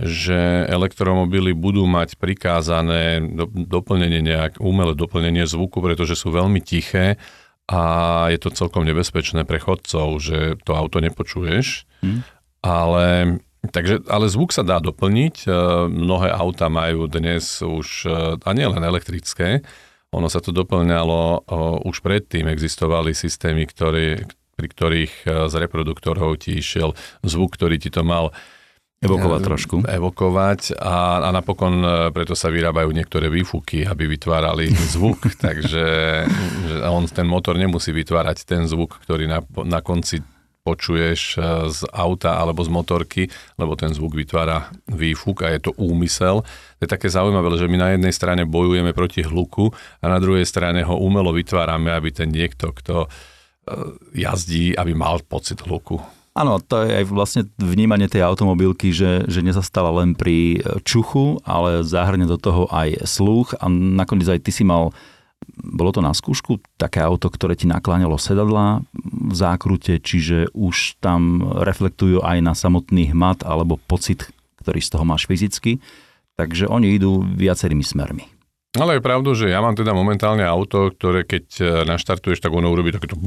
že 0.00 0.64
elektromobily 0.72 1.52
budú 1.52 1.84
mať 1.84 2.16
prikázané 2.16 3.20
doplnenie 3.68 4.24
nejak, 4.24 4.56
umelé 4.56 4.96
doplnenie 4.96 5.44
zvuku, 5.44 5.84
pretože 5.84 6.16
sú 6.16 6.32
veľmi 6.32 6.64
tiché 6.64 7.20
a 7.70 7.82
je 8.32 8.38
to 8.42 8.50
celkom 8.50 8.82
nebezpečné 8.82 9.46
pre 9.46 9.62
chodcov, 9.62 10.18
že 10.18 10.58
to 10.66 10.74
auto 10.74 10.98
nepočuješ, 10.98 11.86
hmm. 12.02 12.20
ale 12.64 13.38
Takže, 13.62 14.10
ale 14.10 14.26
zvuk 14.26 14.50
sa 14.50 14.66
dá 14.66 14.82
doplniť. 14.82 15.46
E, 15.46 15.48
mnohé 15.86 16.34
auta 16.34 16.66
majú 16.66 17.06
dnes 17.06 17.62
už, 17.62 18.10
e, 18.10 18.34
a 18.42 18.50
nie 18.58 18.66
len 18.66 18.82
elektrické, 18.82 19.62
ono 20.10 20.26
sa 20.26 20.42
to 20.42 20.50
doplňalo, 20.50 21.22
e, 21.22 21.38
už 21.86 22.02
predtým 22.02 22.50
existovali 22.50 23.14
systémy, 23.14 23.70
ktoré, 23.70 24.26
pri 24.58 24.66
ktorých 24.66 25.14
z 25.46 25.54
reproduktorov 25.62 26.42
ti 26.42 26.58
išiel 26.58 26.98
zvuk, 27.22 27.54
ktorý 27.54 27.78
ti 27.78 27.94
to 27.94 28.02
mal 28.02 28.34
Evokovať 29.02 29.40
trošku. 29.42 29.76
Evokovať 29.82 30.78
a, 30.78 31.26
a 31.26 31.28
napokon 31.34 31.74
e, 31.82 31.90
preto 32.14 32.38
sa 32.38 32.54
vyrábajú 32.54 32.94
niektoré 32.94 33.26
výfuky, 33.26 33.82
aby 33.82 34.06
vytvárali 34.06 34.70
zvuk, 34.70 35.26
takže 35.46 35.84
že 36.62 36.76
on, 36.86 37.10
ten 37.10 37.26
motor 37.26 37.58
nemusí 37.58 37.90
vytvárať 37.90 38.46
ten 38.46 38.70
zvuk, 38.70 39.02
ktorý 39.02 39.26
na, 39.26 39.42
na 39.66 39.82
konci 39.82 40.22
počuješ 40.62 41.20
e, 41.34 41.38
z 41.74 41.82
auta 41.90 42.38
alebo 42.38 42.62
z 42.62 42.70
motorky, 42.70 43.22
lebo 43.58 43.74
ten 43.74 43.90
zvuk 43.90 44.14
vytvára 44.14 44.70
výfuk 44.86 45.42
a 45.42 45.50
je 45.50 45.66
to 45.66 45.74
úmysel. 45.74 46.46
To 46.78 46.82
je 46.86 46.90
také 46.90 47.10
zaujímavé, 47.10 47.50
že 47.58 47.66
my 47.66 47.76
na 47.82 47.88
jednej 47.98 48.14
strane 48.14 48.46
bojujeme 48.46 48.94
proti 48.94 49.26
hluku 49.26 49.74
a 49.98 50.04
na 50.06 50.22
druhej 50.22 50.46
strane 50.46 50.86
ho 50.86 50.94
umelo 50.94 51.34
vytvárame, 51.34 51.90
aby 51.90 52.14
ten 52.14 52.30
niekto, 52.30 52.70
kto 52.70 53.10
jazdí, 54.14 54.74
aby 54.74 54.90
mal 54.94 55.22
pocit 55.22 55.62
hluku. 55.62 56.21
Áno, 56.32 56.64
to 56.64 56.88
je 56.88 56.96
aj 56.96 57.04
vlastne 57.12 57.42
vnímanie 57.60 58.08
tej 58.08 58.24
automobilky, 58.24 58.88
že, 58.88 59.28
že 59.28 59.44
nezastala 59.44 59.92
len 59.92 60.16
pri 60.16 60.64
čuchu, 60.80 61.44
ale 61.44 61.84
zahrne 61.84 62.24
do 62.24 62.40
toho 62.40 62.64
aj 62.72 63.04
sluch 63.04 63.52
a 63.60 63.68
nakoniec 63.68 64.24
aj 64.32 64.40
ty 64.40 64.48
si 64.48 64.64
mal 64.64 64.96
bolo 65.58 65.90
to 65.90 66.00
na 66.00 66.14
skúšku 66.14 66.62
také 66.78 67.02
auto, 67.02 67.26
ktoré 67.26 67.58
ti 67.58 67.66
nakláňalo 67.66 68.14
sedadla 68.14 68.86
v 68.94 69.34
zákrute, 69.34 69.98
čiže 69.98 70.54
už 70.54 71.02
tam 71.02 71.42
reflektujú 71.42 72.22
aj 72.22 72.38
na 72.40 72.54
samotný 72.54 73.10
hmat 73.10 73.42
alebo 73.42 73.78
pocit, 73.78 74.30
ktorý 74.62 74.78
z 74.78 74.90
toho 74.94 75.04
máš 75.04 75.26
fyzicky. 75.26 75.82
Takže 76.38 76.70
oni 76.70 76.96
idú 76.96 77.20
viacerými 77.22 77.84
smermi. 77.84 78.24
Ale 78.72 78.96
je 78.96 79.04
pravdu, 79.04 79.36
že 79.36 79.52
ja 79.52 79.60
mám 79.60 79.76
teda 79.76 79.92
momentálne 79.92 80.48
auto, 80.48 80.88
ktoré 80.88 81.28
keď 81.28 81.44
e, 81.60 81.64
naštartuješ, 81.84 82.40
tak 82.40 82.56
ono 82.56 82.72
urobí 82.72 82.88
takéto 82.88 83.20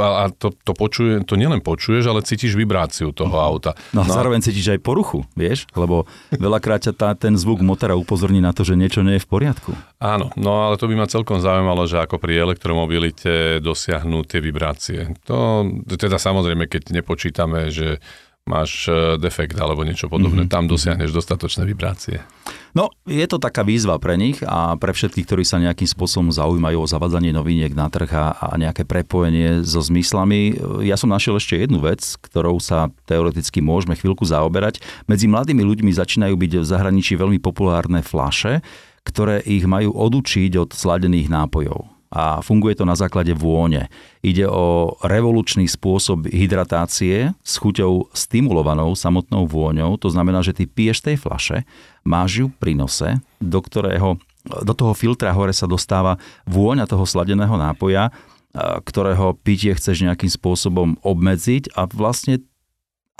a 0.00 0.32
to, 0.32 0.56
to 0.56 0.72
počuje, 0.72 1.20
to 1.28 1.36
nielen 1.36 1.60
počuješ, 1.60 2.08
ale 2.08 2.24
cítiš 2.24 2.56
vibráciu 2.56 3.12
toho 3.12 3.36
auta. 3.36 3.76
No 3.92 4.00
a 4.00 4.08
no 4.08 4.16
zároveň 4.16 4.40
cítiš 4.40 4.72
aj 4.72 4.80
poruchu, 4.80 5.28
vieš? 5.36 5.68
Lebo 5.76 6.08
veľakrát 6.32 6.88
ťa 6.88 6.92
tá, 6.96 7.12
ten 7.12 7.36
zvuk 7.36 7.60
motora 7.60 7.92
upozorní 7.92 8.40
na 8.40 8.56
to, 8.56 8.64
že 8.64 8.72
niečo 8.72 9.04
nie 9.04 9.20
je 9.20 9.24
v 9.24 9.28
poriadku. 9.28 9.76
Áno, 10.00 10.32
no 10.40 10.72
ale 10.72 10.80
to 10.80 10.88
by 10.88 10.96
ma 10.96 11.04
celkom 11.04 11.44
zaujímalo, 11.44 11.84
že 11.84 12.00
ako 12.00 12.16
pri 12.16 12.48
elektromobilite 12.48 13.60
dosiahnu 13.60 14.24
tie 14.24 14.40
vibrácie. 14.40 15.12
To 15.28 15.68
teda 15.92 16.16
samozrejme, 16.16 16.72
keď 16.72 16.88
nepočítame, 17.04 17.68
že 17.68 18.00
máš 18.42 18.90
e, 18.90 19.14
defekt 19.22 19.54
alebo 19.54 19.86
niečo 19.86 20.10
podobné, 20.10 20.44
mm-hmm. 20.44 20.54
tam 20.54 20.66
dosiahneš 20.66 21.14
dostatočné 21.14 21.62
vibrácie. 21.62 22.26
No, 22.74 22.90
je 23.06 23.22
to 23.28 23.38
taká 23.38 23.62
výzva 23.62 24.00
pre 24.02 24.18
nich 24.18 24.42
a 24.42 24.74
pre 24.80 24.90
všetkých, 24.90 25.26
ktorí 25.28 25.44
sa 25.46 25.62
nejakým 25.62 25.86
spôsobom 25.86 26.32
zaujímajú 26.32 26.82
o 26.82 26.90
zavadzanie 26.90 27.30
noviniek 27.30 27.70
na 27.76 27.86
trh 27.92 28.10
a 28.16 28.48
nejaké 28.56 28.88
prepojenie 28.88 29.62
so 29.62 29.84
zmyslami. 29.84 30.56
Ja 30.82 30.96
som 30.96 31.12
našiel 31.12 31.36
ešte 31.36 31.60
jednu 31.60 31.84
vec, 31.84 32.00
ktorou 32.00 32.58
sa 32.58 32.88
teoreticky 33.04 33.60
môžeme 33.60 33.92
chvíľku 33.94 34.24
zaoberať. 34.24 34.80
Medzi 35.04 35.28
mladými 35.28 35.62
ľuďmi 35.62 35.92
začínajú 35.92 36.34
byť 36.34 36.52
v 36.64 36.66
zahraničí 36.66 37.14
veľmi 37.14 37.38
populárne 37.38 38.00
flaše, 38.00 38.64
ktoré 39.04 39.44
ich 39.44 39.68
majú 39.68 39.92
odučiť 39.92 40.56
od 40.56 40.70
sladených 40.72 41.28
nápojov 41.28 41.91
a 42.12 42.44
funguje 42.44 42.76
to 42.76 42.84
na 42.84 42.92
základe 42.92 43.32
vône. 43.32 43.88
Ide 44.20 44.44
o 44.44 45.00
revolučný 45.00 45.64
spôsob 45.64 46.28
hydratácie 46.28 47.32
s 47.40 47.56
chuťou 47.56 48.12
stimulovanou 48.12 48.92
samotnou 48.92 49.48
vôňou. 49.48 49.96
To 49.96 50.12
znamená, 50.12 50.44
že 50.44 50.52
ty 50.52 50.68
piješ 50.68 51.00
tej 51.00 51.16
flaše, 51.16 51.64
máš 52.04 52.44
ju 52.44 52.46
pri 52.52 52.76
nose, 52.76 53.16
do 53.40 53.58
ktorého 53.64 54.20
do 54.42 54.74
toho 54.74 54.92
filtra 54.92 55.30
hore 55.30 55.54
sa 55.54 55.70
dostáva 55.70 56.18
vôňa 56.50 56.90
toho 56.90 57.06
sladeného 57.06 57.54
nápoja, 57.54 58.10
ktorého 58.58 59.38
pitie 59.38 59.72
chceš 59.72 60.02
nejakým 60.02 60.28
spôsobom 60.28 60.98
obmedziť 61.00 61.72
a 61.78 61.86
vlastne 61.86 62.42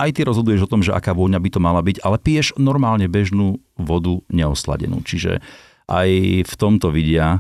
aj 0.03 0.19
ty 0.19 0.27
rozhoduješ 0.27 0.67
o 0.67 0.71
tom, 0.73 0.83
že 0.83 0.91
aká 0.91 1.15
vôňa 1.15 1.39
by 1.39 1.49
to 1.49 1.61
mala 1.63 1.79
byť, 1.79 2.03
ale 2.03 2.19
piješ 2.19 2.59
normálne 2.59 3.07
bežnú 3.07 3.63
vodu 3.79 4.19
neosladenú. 4.35 4.99
Čiže 5.07 5.39
aj 5.87 6.09
v 6.43 6.55
tomto 6.59 6.91
vidia 6.91 7.39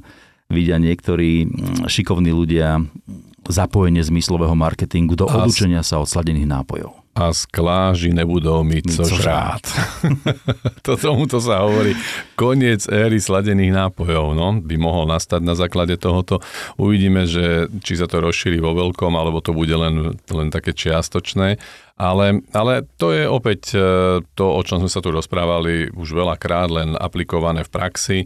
vidia 0.52 0.76
niektorí 0.76 1.48
mm, 1.48 1.88
šikovní 1.88 2.30
ľudia 2.30 2.78
zapojenie 3.48 4.04
zmyslového 4.06 4.54
marketingu 4.54 5.18
do 5.18 5.26
a 5.26 5.42
odučenia 5.42 5.82
sa 5.82 5.98
od 5.98 6.06
sladených 6.06 6.46
nápojov. 6.46 7.02
A 7.12 7.28
skláži 7.36 8.08
nebudú 8.08 8.64
mi 8.64 8.80
co 8.80 9.04
žrát. 9.04 9.60
to 10.86 10.96
tomuto 10.96 11.44
sa 11.44 11.60
hovorí 11.60 11.92
koniec 12.40 12.88
éry 12.88 13.20
sladených 13.20 13.68
nápojov. 13.68 14.32
No, 14.32 14.56
by 14.56 14.76
mohol 14.80 15.12
nastať 15.12 15.44
na 15.44 15.52
základe 15.52 16.00
tohoto. 16.00 16.40
Uvidíme, 16.80 17.28
že 17.28 17.68
či 17.84 18.00
sa 18.00 18.08
to 18.08 18.24
rozšíri 18.24 18.64
vo 18.64 18.72
veľkom, 18.72 19.12
alebo 19.12 19.44
to 19.44 19.52
bude 19.52 19.76
len, 19.76 20.16
len 20.16 20.48
také 20.48 20.72
čiastočné. 20.72 21.60
Ale, 22.00 22.40
ale 22.56 22.88
to 22.96 23.12
je 23.12 23.28
opäť 23.28 23.76
e, 23.76 23.78
to, 24.32 24.44
o 24.48 24.60
čom 24.64 24.80
sme 24.80 24.88
sa 24.88 25.04
tu 25.04 25.12
rozprávali 25.12 25.92
už 25.92 26.16
veľakrát, 26.16 26.72
len 26.72 26.96
aplikované 26.96 27.60
v 27.68 27.70
praxi. 27.76 28.18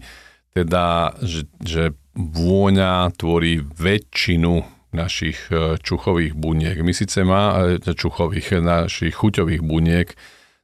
Teda, 0.57 1.13
že, 1.21 1.45
že 1.61 1.93
vôňa 2.17 3.13
tvorí 3.13 3.61
väčšinu 3.61 4.65
našich 4.97 5.53
e, 5.53 5.77
čuchových 5.77 6.33
buniek. 6.33 6.81
My 6.81 6.97
síce 6.97 7.21
má 7.29 7.77
e, 7.77 7.93
čuchových, 7.93 8.65
našich 8.65 9.13
chuťových 9.13 9.61
buniek, 9.61 10.17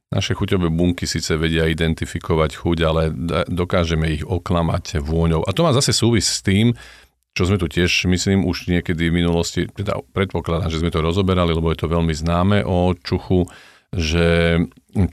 naše 0.09 0.33
chuťové 0.33 0.73
bunky 0.73 1.05
síce 1.05 1.37
vedia 1.37 1.69
identifikovať 1.69 2.51
chuť, 2.57 2.77
ale 2.85 3.09
dokážeme 3.49 4.09
ich 4.13 4.25
oklamať 4.25 5.01
vôňou. 5.01 5.41
A 5.45 5.53
to 5.53 5.65
má 5.65 5.73
zase 5.73 5.89
súvis 5.89 6.25
s 6.29 6.45
tým, 6.45 6.77
čo 7.33 7.49
sme 7.49 7.57
tu 7.57 7.65
tiež, 7.65 8.05
myslím, 8.05 8.45
už 8.45 8.69
niekedy 8.69 9.09
v 9.09 9.25
minulosti, 9.25 9.65
teda 9.65 10.05
predpokladám, 10.13 10.69
že 10.69 10.85
sme 10.85 10.93
to 10.93 11.01
rozoberali, 11.01 11.49
lebo 11.49 11.73
je 11.73 11.81
to 11.81 11.89
veľmi 11.89 12.13
známe 12.13 12.61
o 12.61 12.93
čuchu, 12.93 13.49
že 13.93 14.57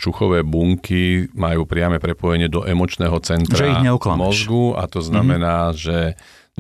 čuchové 0.00 0.40
bunky 0.44 1.28
majú 1.36 1.68
priame 1.68 2.00
prepojenie 2.00 2.48
do 2.48 2.64
emočného 2.64 3.16
centra 3.20 3.56
že 3.56 3.72
ich 3.72 3.84
mozgu 4.04 4.76
a 4.76 4.88
to 4.88 5.04
znamená, 5.04 5.72
mm-hmm. 5.72 5.80
že 5.80 5.98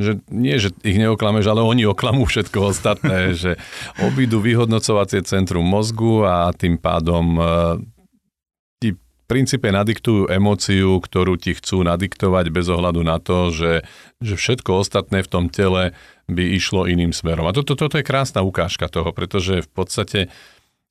že 0.00 0.16
nie, 0.32 0.56
že 0.56 0.72
ich 0.80 0.96
neoklameš, 0.96 1.50
ale 1.50 1.60
oni 1.60 1.84
oklamú 1.84 2.24
všetko 2.24 2.72
ostatné, 2.72 3.30
že 3.42 3.60
obídu 4.00 4.40
vyhodnocovacie 4.40 5.20
centrum 5.28 5.66
mozgu 5.66 6.24
a 6.24 6.54
tým 6.56 6.80
pádom 6.80 7.36
e, 7.36 7.42
ti 8.80 8.88
v 8.96 9.24
princípe 9.28 9.68
nadiktujú 9.68 10.32
emóciu, 10.32 10.96
ktorú 11.02 11.36
ti 11.36 11.52
chcú 11.52 11.84
nadiktovať 11.84 12.48
bez 12.48 12.66
ohľadu 12.72 13.04
na 13.04 13.20
to, 13.20 13.52
že, 13.52 13.84
že 14.24 14.34
všetko 14.40 14.80
ostatné 14.80 15.20
v 15.20 15.28
tom 15.28 15.52
tele 15.52 15.92
by 16.30 16.44
išlo 16.54 16.86
iným 16.86 17.10
smerom. 17.10 17.44
A 17.44 17.52
toto, 17.52 17.74
toto 17.74 17.98
je 17.98 18.06
krásna 18.06 18.40
ukážka 18.40 18.86
toho, 18.86 19.10
pretože 19.10 19.66
v 19.66 19.70
podstate 19.70 20.20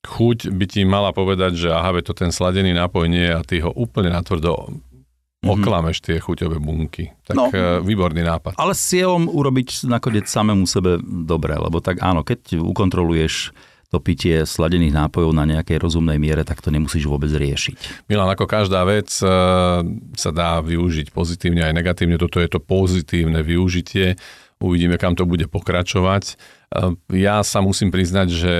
chuť 0.07 0.51
by 0.55 0.65
ti 0.69 0.81
mala 0.87 1.11
povedať, 1.11 1.67
že 1.67 1.69
aha, 1.71 1.91
to 1.99 2.15
ten 2.15 2.31
sladený 2.31 2.71
nápoj 2.71 3.05
nie 3.11 3.27
je 3.27 3.33
a 3.35 3.41
ty 3.43 3.55
ho 3.59 3.71
úplne 3.75 4.15
natvrdo 4.15 4.71
mm-hmm. 4.71 5.49
oklameš 5.49 5.99
tie 5.99 6.23
chuťové 6.23 6.59
bunky. 6.63 7.11
Tak 7.27 7.35
no, 7.35 7.51
uh, 7.51 7.83
výborný 7.83 8.23
nápad. 8.23 8.55
Ale 8.55 8.71
s 8.71 8.95
cieľom 8.95 9.27
urobiť 9.27 9.91
nakoniec 9.91 10.31
samému 10.31 10.63
sebe 10.63 11.03
dobre, 11.03 11.55
lebo 11.59 11.83
tak 11.83 11.99
áno, 11.99 12.23
keď 12.23 12.63
ukontroluješ 12.63 13.51
to 13.89 13.97
pitie 13.97 14.45
sladených 14.45 14.93
nápojov 14.93 15.33
na 15.33 15.49
nejakej 15.49 15.81
rozumnej 15.81 16.21
miere, 16.21 16.45
tak 16.45 16.61
to 16.61 16.69
nemusíš 16.69 17.09
vôbec 17.09 17.33
riešiť. 17.33 18.05
Milan, 18.05 18.29
ako 18.29 18.45
každá 18.45 18.85
vec 18.85 19.09
uh, 19.25 19.81
sa 20.13 20.31
dá 20.31 20.61
využiť 20.61 21.09
pozitívne 21.09 21.65
aj 21.65 21.73
negatívne. 21.73 22.21
Toto 22.21 22.37
je 22.37 22.47
to 22.47 22.61
pozitívne 22.61 23.41
využitie. 23.41 24.13
Uvidíme, 24.61 25.01
kam 25.01 25.17
to 25.17 25.25
bude 25.25 25.49
pokračovať. 25.49 26.37
Uh, 26.69 26.93
ja 27.09 27.41
sa 27.41 27.65
musím 27.65 27.89
priznať, 27.89 28.27
že 28.29 28.53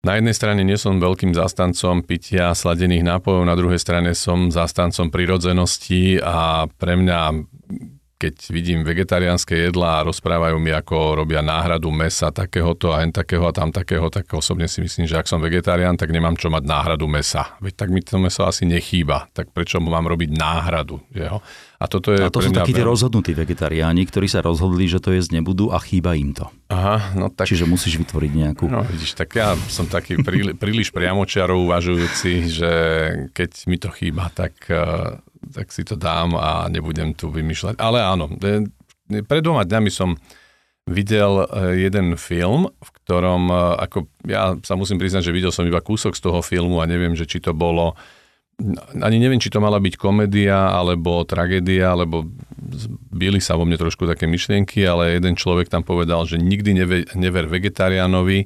na 0.00 0.16
jednej 0.16 0.32
strane 0.32 0.64
nie 0.64 0.80
som 0.80 0.96
veľkým 0.96 1.36
zastancom 1.36 2.00
pitia 2.08 2.56
sladených 2.56 3.04
nápojov, 3.04 3.44
na 3.44 3.52
druhej 3.52 3.76
strane 3.76 4.16
som 4.16 4.48
zastancom 4.48 5.12
prirodzenosti 5.12 6.16
a 6.24 6.64
pre 6.72 6.96
mňa 6.96 7.20
keď 8.20 8.52
vidím 8.52 8.84
vegetariánske 8.84 9.56
jedlá 9.56 10.04
a 10.04 10.06
rozprávajú 10.12 10.60
mi, 10.60 10.68
ako 10.76 11.24
robia 11.24 11.40
náhradu 11.40 11.88
mesa 11.88 12.28
takéhoto 12.28 12.92
a 12.92 13.00
hen 13.00 13.16
takého 13.16 13.48
a 13.48 13.52
tam 13.56 13.72
takého, 13.72 14.12
tak 14.12 14.28
osobne 14.36 14.68
si 14.68 14.84
myslím, 14.84 15.08
že 15.08 15.16
ak 15.16 15.24
som 15.24 15.40
vegetarián, 15.40 15.96
tak 15.96 16.12
nemám 16.12 16.36
čo 16.36 16.52
mať 16.52 16.68
náhradu 16.68 17.08
mesa. 17.08 17.56
Veď 17.64 17.80
tak 17.80 17.88
mi 17.88 18.04
to 18.04 18.20
meso 18.20 18.44
asi 18.44 18.68
nechýba, 18.68 19.32
tak 19.32 19.56
prečo 19.56 19.80
mám 19.80 20.04
robiť 20.04 20.36
náhradu? 20.36 21.00
Jeho? 21.16 21.40
A, 21.80 21.88
toto 21.88 22.12
je 22.12 22.20
a 22.20 22.28
to 22.28 22.44
sú 22.44 22.52
takí 22.52 22.76
tí 22.76 22.84
rozhodnutí 22.84 23.32
vegetariáni, 23.32 24.04
ktorí 24.04 24.28
sa 24.28 24.44
rozhodli, 24.44 24.84
že 24.84 25.00
to 25.00 25.16
jesť 25.16 25.40
nebudú 25.40 25.72
a 25.72 25.80
chýba 25.80 26.12
im 26.12 26.36
to. 26.36 26.44
Aha, 26.68 27.16
no 27.16 27.32
tak... 27.32 27.48
Čiže 27.48 27.64
musíš 27.64 27.96
vytvoriť 28.04 28.32
nejakú... 28.36 28.68
No 28.68 28.84
vidíš, 28.84 29.16
tak 29.16 29.32
ja 29.32 29.56
som 29.72 29.88
taký 29.88 30.20
príli, 30.20 30.52
príliš 30.52 30.92
priamočiarov 30.92 31.56
uvažujúci, 31.56 32.52
že 32.52 32.72
keď 33.32 33.50
mi 33.64 33.80
to 33.80 33.88
chýba, 33.96 34.28
tak 34.28 34.60
tak 35.48 35.72
si 35.72 35.82
to 35.82 35.96
dám 35.96 36.36
a 36.36 36.68
nebudem 36.68 37.16
tu 37.16 37.32
vymýšľať. 37.32 37.80
Ale 37.80 38.04
áno, 38.04 38.28
e, 38.40 38.68
pred 39.24 39.42
dvoma 39.42 39.64
dňami 39.64 39.90
som 39.90 40.14
videl 40.86 41.44
e, 41.44 41.86
jeden 41.88 42.14
film, 42.20 42.68
v 42.70 42.90
ktorom, 43.02 43.48
e, 43.48 43.56
ako 43.88 43.98
ja 44.28 44.54
sa 44.60 44.76
musím 44.76 45.00
priznať, 45.00 45.30
že 45.30 45.36
videl 45.36 45.52
som 45.52 45.64
iba 45.64 45.80
kúsok 45.80 46.12
z 46.14 46.22
toho 46.22 46.40
filmu 46.44 46.78
a 46.80 46.88
neviem, 46.88 47.16
že 47.16 47.24
či 47.24 47.40
to 47.40 47.56
bolo 47.56 47.96
ani 49.00 49.16
neviem, 49.16 49.40
či 49.40 49.48
to 49.48 49.56
mala 49.56 49.80
byť 49.80 49.96
komédia 49.96 50.68
alebo 50.68 51.24
tragédia, 51.24 51.96
alebo 51.96 52.28
byli 53.08 53.40
sa 53.40 53.56
vo 53.56 53.64
mne 53.64 53.80
trošku 53.80 54.04
také 54.04 54.28
myšlienky, 54.28 54.84
ale 54.84 55.16
jeden 55.16 55.32
človek 55.32 55.72
tam 55.72 55.80
povedal, 55.80 56.28
že 56.28 56.36
nikdy 56.36 56.76
neve, 56.76 56.98
never 57.16 57.48
vegetariánovi, 57.48 58.44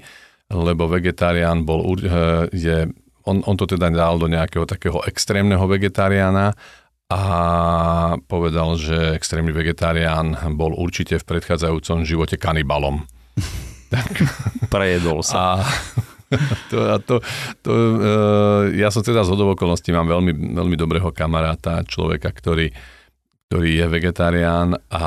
lebo 0.54 0.86
vegetarián 0.86 1.66
bol, 1.66 1.98
je, 2.54 2.86
on, 3.26 3.42
on 3.42 3.56
to 3.58 3.66
teda 3.66 3.90
dal 3.90 4.20
do 4.20 4.30
nejakého 4.30 4.68
takého 4.68 5.02
extrémneho 5.08 5.66
vegetariána 5.66 6.54
a 7.14 7.24
povedal, 8.26 8.74
že 8.74 9.14
extrémny 9.14 9.54
vegetarián 9.54 10.34
bol 10.58 10.74
určite 10.74 11.22
v 11.22 11.26
predchádzajúcom 11.30 12.02
živote 12.02 12.34
kanibalom. 12.34 13.06
tak. 13.94 14.26
Prejedol 14.66 15.22
sa. 15.22 15.62
A 15.62 16.54
to, 16.66 16.76
a 16.90 16.96
to, 16.98 17.14
to, 17.62 17.70
uh, 17.70 18.62
ja 18.74 18.90
som 18.90 19.06
teda 19.06 19.22
z 19.22 19.30
okolností 19.38 19.94
mám 19.94 20.10
veľmi, 20.10 20.58
veľmi 20.58 20.74
dobrého 20.74 21.14
kamaráta, 21.14 21.86
človeka, 21.86 22.34
ktorý 22.34 22.74
ktorý 23.48 23.70
je 23.76 23.86
vegetarián 23.86 24.74
a 24.88 25.06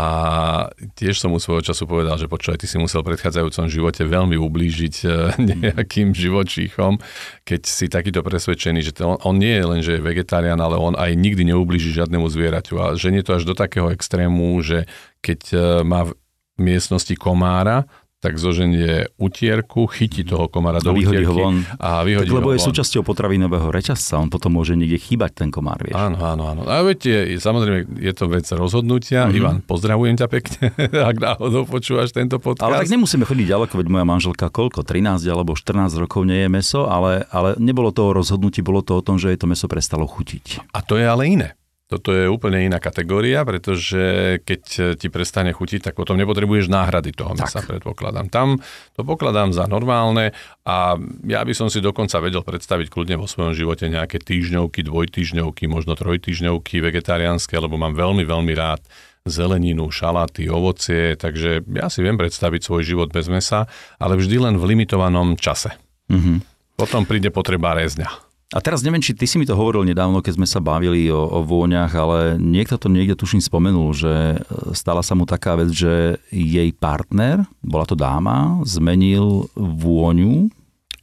tiež 0.96 1.20
som 1.20 1.34
mu 1.34 1.42
svojho 1.42 1.66
času 1.66 1.90
povedal, 1.90 2.16
že 2.22 2.30
počúvaj, 2.30 2.62
ty 2.62 2.68
si 2.70 2.78
musel 2.78 3.02
v 3.04 3.12
predchádzajúcom 3.12 3.66
živote 3.68 4.06
veľmi 4.06 4.38
ublížiť 4.38 4.96
e, 5.04 5.08
nejakým 5.68 6.14
živočíchom, 6.14 7.02
keď 7.44 7.62
si 7.66 7.90
takýto 7.90 8.22
presvedčený, 8.22 8.80
že 8.86 8.96
to, 8.96 9.18
on, 9.20 9.36
nie 9.36 9.52
je 9.52 9.66
len, 9.66 9.80
že 9.84 9.98
je 9.98 10.06
vegetarián, 10.06 10.62
ale 10.62 10.78
on 10.78 10.96
aj 10.96 11.18
nikdy 11.18 11.50
neublíži 11.50 11.92
žiadnemu 11.92 12.24
zvieraťu. 12.30 12.74
A 12.80 12.86
že 12.96 13.12
nie 13.12 13.26
to 13.26 13.36
až 13.36 13.44
do 13.44 13.58
takého 13.58 13.90
extrému, 13.92 14.56
že 14.64 14.88
keď 15.20 15.42
e, 15.52 15.58
má 15.84 16.08
v 16.08 16.16
miestnosti 16.62 17.14
komára, 17.20 17.90
tak 18.28 18.36
zoženie 18.36 19.08
utierku, 19.16 19.88
chytí 19.88 20.28
toho 20.28 20.52
komára 20.52 20.84
do 20.84 20.92
vyhodí 20.92 21.24
utierky 21.24 21.32
ho 21.32 21.36
von. 21.40 21.56
a 21.80 22.04
vyhodí 22.04 22.28
Tak, 22.28 22.36
lebo 22.36 22.52
ho 22.52 22.56
je 22.56 22.60
von. 22.60 22.68
súčasťou 22.68 23.02
potravinového 23.08 23.72
reťazca, 23.72 24.20
on 24.20 24.28
potom 24.28 24.60
môže 24.60 24.76
niekde 24.76 25.00
chýbať 25.00 25.48
ten 25.48 25.50
komár, 25.50 25.80
vieš. 25.80 25.96
Áno, 25.96 26.20
áno, 26.20 26.44
áno. 26.44 26.62
A 26.68 26.84
viete, 26.84 27.40
samozrejme, 27.40 27.98
je 27.98 28.14
to 28.14 28.28
vec 28.28 28.46
rozhodnutia. 28.52 29.26
Mm-hmm. 29.26 29.40
Ivan, 29.40 29.58
pozdravujem 29.64 30.16
ťa 30.20 30.28
pekne, 30.28 30.76
ak 31.10 31.16
náhodou 31.18 31.64
počúvaš 31.66 32.12
tento 32.12 32.38
podcast. 32.38 32.68
Ale 32.68 32.84
tak 32.84 32.92
nemusíme 32.92 33.24
chodiť 33.24 33.46
ďaleko, 33.48 33.74
veď 33.80 33.88
moja 33.88 34.06
manželka 34.06 34.52
koľko, 34.52 34.86
13 34.86 35.24
alebo 35.32 35.58
14 35.58 35.98
rokov 35.98 36.28
nie 36.28 36.46
je 36.46 36.50
meso, 36.52 36.86
ale, 36.86 37.26
ale 37.34 37.58
nebolo 37.58 37.90
to 37.90 38.06
o 38.06 38.12
rozhodnutí, 38.14 38.62
bolo 38.62 38.86
to 38.86 39.00
o 39.00 39.02
tom, 39.02 39.18
že 39.18 39.34
jej 39.34 39.40
to 39.40 39.50
meso 39.50 39.66
prestalo 39.66 40.06
chutiť. 40.06 40.70
A 40.76 40.86
to 40.86 41.00
je 41.00 41.08
ale 41.08 41.26
iné. 41.26 41.57
Toto 41.88 42.12
je 42.12 42.28
úplne 42.28 42.68
iná 42.68 42.84
kategória, 42.84 43.48
pretože 43.48 44.38
keď 44.44 44.62
ti 45.00 45.08
prestane 45.08 45.56
chutiť, 45.56 45.88
tak 45.88 45.94
potom 45.96 46.20
nepotrebuješ 46.20 46.68
náhrady 46.68 47.16
toho 47.16 47.32
mesa, 47.32 47.64
predpokladám. 47.64 48.28
Tam 48.28 48.60
to 48.92 49.08
pokladám 49.08 49.56
za 49.56 49.72
normálne 49.72 50.36
a 50.68 51.00
ja 51.24 51.42
by 51.48 51.54
som 51.56 51.72
si 51.72 51.80
dokonca 51.80 52.20
vedel 52.20 52.44
predstaviť 52.44 52.92
kľudne 52.92 53.16
vo 53.16 53.24
svojom 53.24 53.56
živote 53.56 53.88
nejaké 53.88 54.20
týždňovky, 54.20 54.84
dvojtýždňovky, 54.84 55.72
možno 55.72 55.96
trojtýždňovky 55.96 56.84
vegetariánske, 56.84 57.56
lebo 57.56 57.80
mám 57.80 57.96
veľmi, 57.96 58.28
veľmi 58.28 58.52
rád 58.52 58.84
zeleninu, 59.24 59.88
šaláty, 59.88 60.52
ovocie, 60.52 61.16
takže 61.16 61.64
ja 61.72 61.88
si 61.88 62.04
viem 62.04 62.20
predstaviť 62.20 62.68
svoj 62.68 62.84
život 62.84 63.16
bez 63.16 63.32
mesa, 63.32 63.72
ale 63.96 64.20
vždy 64.20 64.44
len 64.44 64.56
v 64.60 64.76
limitovanom 64.76 65.40
čase. 65.40 65.72
Mhm. 66.12 66.44
Potom 66.76 67.08
príde 67.08 67.32
potreba 67.32 67.74
rezňa. 67.74 68.27
A 68.48 68.64
teraz 68.64 68.80
neviem, 68.80 69.04
či 69.04 69.12
ty 69.12 69.28
si 69.28 69.36
mi 69.36 69.44
to 69.44 69.54
hovoril 69.54 69.84
nedávno, 69.84 70.24
keď 70.24 70.40
sme 70.40 70.48
sa 70.48 70.64
bavili 70.64 71.12
o, 71.12 71.20
o 71.20 71.44
vôňach, 71.44 71.92
ale 71.92 72.18
niekto 72.38 72.80
to 72.80 72.88
niekde 72.88 73.14
tuším 73.14 73.44
spomenul, 73.44 73.92
že 73.92 74.40
stala 74.72 75.04
sa 75.04 75.14
mu 75.14 75.28
taká 75.28 75.56
vec, 75.56 75.68
že 75.68 76.16
jej 76.30 76.72
partner, 76.72 77.44
bola 77.60 77.84
to 77.84 77.92
dáma, 77.94 78.64
zmenil 78.64 79.52
vôňu 79.54 80.48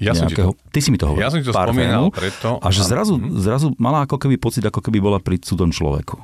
Ja 0.01 0.17
som 0.17 0.25
ti 0.25 0.35
to, 0.35 0.49
nejakého, 0.49 0.53
ty 0.73 0.81
si 0.81 0.89
mi 0.89 0.97
to 0.97 1.05
hovoril. 1.05 1.21
ja 1.21 1.29
som 1.29 1.37
ti 1.37 1.45
to 1.45 1.53
parfému, 1.53 1.77
spomínal 1.77 2.05
preto. 2.11 2.57
A 2.59 2.73
že 2.73 2.81
zrazu, 2.81 3.21
Mhm. 3.21 3.37
zrazu 3.37 3.67
mala 3.77 4.03
ako 4.03 4.17
keby 4.19 4.41
pocit, 4.41 4.65
ako 4.65 4.81
keby 4.81 4.99
bola 4.99 5.21
pri 5.21 5.37
cudzom 5.37 5.69
človeku. 5.69 6.17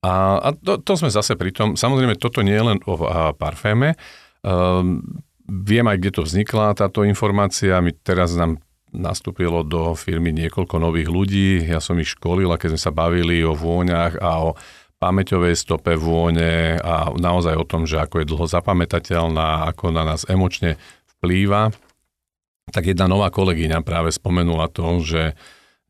A, 0.00 0.38
a 0.38 0.48
to, 0.54 0.78
to 0.78 0.92
sme 0.94 1.10
zase 1.10 1.34
pri 1.34 1.50
tom, 1.50 1.74
samozrejme 1.74 2.14
toto 2.14 2.40
nie 2.40 2.54
je 2.54 2.64
len 2.64 2.78
o 2.86 2.94
a, 3.02 3.34
parféme, 3.34 3.98
um, 4.40 5.02
viem 5.44 5.82
aj, 5.84 5.98
kde 5.98 6.10
to 6.14 6.22
vznikla 6.22 6.72
táto 6.72 7.02
informácia, 7.02 7.74
my 7.76 7.90
teraz 8.00 8.32
nám 8.32 8.62
nastúpilo 8.90 9.62
do 9.62 9.94
firmy 9.94 10.34
niekoľko 10.34 10.76
nových 10.82 11.08
ľudí, 11.08 11.50
ja 11.66 11.78
som 11.78 11.98
ich 12.02 12.10
školil 12.14 12.50
a 12.50 12.58
keď 12.58 12.74
sme 12.76 12.80
sa 12.80 12.92
bavili 12.92 13.42
o 13.46 13.54
vôňach 13.54 14.18
a 14.18 14.30
o 14.50 14.50
pamäťovej 15.00 15.54
stope 15.56 15.96
vône 15.96 16.76
a 16.76 17.08
naozaj 17.14 17.56
o 17.56 17.64
tom, 17.64 17.88
že 17.88 18.02
ako 18.02 18.20
je 18.20 18.30
dlho 18.30 18.46
zapamätateľná, 18.50 19.70
ako 19.72 19.94
na 19.94 20.04
nás 20.04 20.28
emočne 20.28 20.76
vplýva, 21.16 21.72
tak 22.70 22.90
jedna 22.90 23.08
nová 23.08 23.32
kolegyňa 23.32 23.80
práve 23.80 24.12
spomenula 24.12 24.68
to, 24.68 25.00
že 25.00 25.34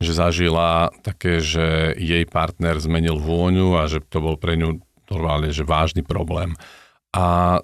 že 0.01 0.17
zažila 0.17 0.89
také, 1.05 1.45
že 1.45 1.93
jej 2.01 2.25
partner 2.25 2.81
zmenil 2.81 3.21
vôňu 3.21 3.77
a 3.77 3.85
že 3.85 4.01
to 4.01 4.25
bol 4.25 4.41
pre 4.41 4.57
ňu 4.57 4.81
normálne, 5.13 5.53
že 5.53 5.61
vážny 5.61 6.01
problém. 6.01 6.57
A 7.13 7.61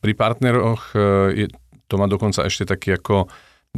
pri 0.00 0.12
partneroch 0.16 0.96
e, 0.96 0.98
je, 1.44 1.46
to 1.84 2.00
má 2.00 2.08
dokonca 2.08 2.48
ešte 2.48 2.64
taký 2.64 2.96
ako 2.96 3.28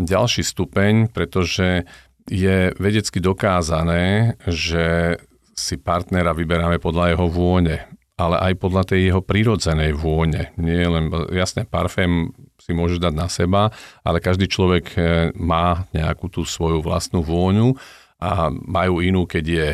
ďalší 0.05 0.43
stupeň, 0.45 1.13
pretože 1.13 1.85
je 2.31 2.71
vedecky 2.79 3.19
dokázané, 3.19 4.37
že 4.47 5.19
si 5.57 5.77
partnera 5.77 6.33
vyberáme 6.33 6.81
podľa 6.81 7.17
jeho 7.17 7.27
vône, 7.29 7.77
ale 8.17 8.37
aj 8.37 8.53
podľa 8.61 8.83
tej 8.95 9.01
jeho 9.13 9.21
prírodzenej 9.25 9.97
vône. 9.97 10.53
Nie 10.61 10.89
len, 10.89 11.09
jasné, 11.33 11.65
parfém 11.65 12.33
si 12.61 12.77
môžeš 12.77 13.01
dať 13.01 13.15
na 13.17 13.29
seba, 13.33 13.73
ale 14.05 14.21
každý 14.21 14.47
človek 14.49 14.85
e, 14.93 15.01
má 15.37 15.89
nejakú 15.97 16.29
tú 16.29 16.45
svoju 16.45 16.85
vlastnú 16.85 17.25
vôňu 17.25 17.77
a 18.21 18.53
majú 18.53 19.01
inú, 19.01 19.25
keď 19.25 19.45
je 19.49 19.69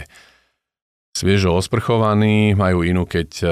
sviežo 1.16 1.56
osprchovaný, 1.56 2.52
majú 2.52 2.84
inú, 2.84 3.08
keď 3.08 3.30
e, 3.40 3.48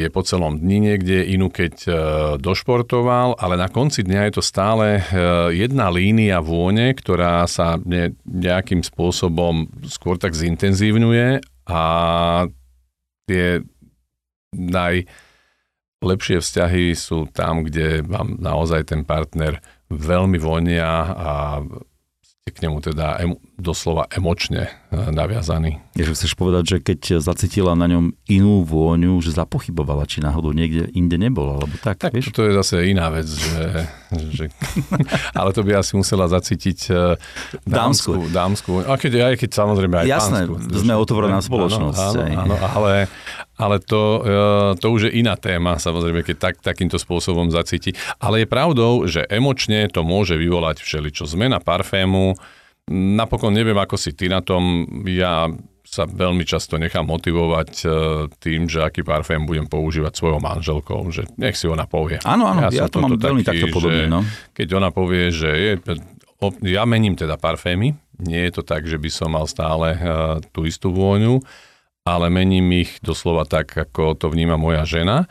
je 0.00 0.08
po 0.08 0.24
celom 0.24 0.56
dni 0.56 0.78
niekde, 0.88 1.28
inú, 1.28 1.52
keď 1.52 1.74
e, 1.84 1.92
došportoval, 2.40 3.36
ale 3.36 3.60
na 3.60 3.68
konci 3.68 4.00
dňa 4.00 4.20
je 4.24 4.32
to 4.32 4.42
stále 4.42 4.96
e, 4.96 5.02
jedna 5.52 5.92
línia 5.92 6.40
vône, 6.40 6.96
ktorá 6.96 7.44
sa 7.44 7.76
ne, 7.84 8.16
nejakým 8.24 8.80
spôsobom 8.80 9.68
skôr 9.92 10.16
tak 10.16 10.32
zintenzívňuje 10.32 11.44
a 11.68 11.82
tie 13.28 13.60
najlepšie 14.56 16.40
vzťahy 16.40 16.96
sú 16.96 17.28
tam, 17.28 17.68
kde 17.68 18.08
vám 18.08 18.40
naozaj 18.40 18.88
ten 18.88 19.04
partner 19.04 19.60
veľmi 19.92 20.40
vonia 20.40 21.12
a 21.12 21.60
ste 22.24 22.48
k 22.56 22.64
nemu 22.64 22.80
teda 22.80 23.20
doslova 23.54 24.08
emočne 24.08 24.72
e, 24.88 24.96
naviazaný. 25.12 25.78
Že 25.92 26.12
chceš 26.16 26.32
povedať, 26.34 26.64
že 26.64 26.76
keď 26.80 27.00
zacítila 27.20 27.76
na 27.76 27.84
ňom 27.84 28.16
inú 28.26 28.64
vôňu, 28.64 29.20
že 29.20 29.32
zapochybovala, 29.32 30.08
či 30.08 30.24
náhodou 30.24 30.50
niekde 30.50 30.88
inde 30.92 31.20
nebol, 31.20 31.60
alebo 31.60 31.76
tak, 31.78 32.00
Tak 32.00 32.16
vieš? 32.16 32.32
to 32.32 32.48
je 32.48 32.52
zase 32.56 32.88
iná 32.88 33.12
vec, 33.12 33.28
že, 33.28 33.64
že 34.32 34.44
ale 35.38 35.52
to 35.52 35.60
by 35.62 35.76
asi 35.76 35.92
musela 35.94 36.26
zacítiť 36.26 36.78
e, 36.88 37.16
dámsku. 37.68 38.32
dámsku. 38.32 38.88
A 38.88 38.96
keď, 38.96 39.32
aj 39.32 39.34
keď 39.40 39.50
samozrejme 39.52 39.94
aj 40.00 40.06
Jasné, 40.08 40.40
pánsku. 40.48 40.72
sme 40.72 40.94
otvorená 40.96 41.38
spoločnosť, 41.44 41.98
Áno, 41.98 42.22
áno, 42.24 42.36
áno 42.42 42.56
ale, 42.72 42.92
ale 43.60 43.76
to, 43.78 44.02
e, 44.24 44.28
to 44.80 44.86
už 44.90 45.12
je 45.12 45.20
iná 45.20 45.36
téma, 45.36 45.76
samozrejme, 45.76 46.24
keď 46.24 46.36
tak, 46.40 46.54
takýmto 46.64 46.96
spôsobom 46.96 47.52
zacíti. 47.52 47.92
Ale 48.16 48.42
je 48.42 48.48
pravdou, 48.48 49.04
že 49.06 49.28
emočne 49.28 49.86
to 49.92 50.02
môže 50.02 50.34
vyvolať 50.34 50.80
všeličo. 50.82 51.28
Zmena 51.28 51.60
parfému, 51.60 52.34
napokon 52.90 53.54
neviem, 53.54 53.76
ako 53.78 53.94
si 53.94 54.16
ty 54.16 54.26
na 54.26 54.42
tom, 54.42 54.86
ja 55.06 55.46
sa 55.82 56.08
veľmi 56.08 56.48
často 56.48 56.80
nechám 56.80 57.04
motivovať 57.04 57.70
e, 57.84 57.86
tým, 58.40 58.64
že 58.64 58.80
aký 58.80 59.04
parfém 59.04 59.44
budem 59.44 59.68
používať 59.68 60.16
svojou 60.16 60.40
manželkou, 60.40 61.04
že 61.12 61.28
nech 61.36 61.52
si 61.52 61.68
ona 61.68 61.84
povie. 61.84 62.16
Áno, 62.24 62.48
áno, 62.48 62.72
ja, 62.72 62.88
som 62.88 62.96
to 62.96 62.98
mám 63.04 63.20
veľmi 63.20 63.44
taký, 63.44 63.68
takto 63.68 63.76
podobne, 63.76 64.08
no. 64.08 64.24
Keď 64.56 64.68
ona 64.72 64.88
povie, 64.88 65.28
že 65.28 65.50
je, 65.52 65.72
ja 66.64 66.88
mením 66.88 67.12
teda 67.12 67.36
parfémy, 67.36 67.92
nie 68.24 68.40
je 68.48 68.52
to 68.56 68.62
tak, 68.64 68.88
že 68.88 68.96
by 68.96 69.10
som 69.12 69.36
mal 69.36 69.44
stále 69.44 69.98
uh, 69.98 70.38
tú 70.54 70.64
istú 70.64 70.94
vôňu, 70.94 71.44
ale 72.08 72.32
mením 72.32 72.66
ich 72.72 72.98
doslova 73.04 73.44
tak, 73.44 73.74
ako 73.76 74.16
to 74.16 74.26
vníma 74.32 74.56
moja 74.56 74.88
žena. 74.88 75.28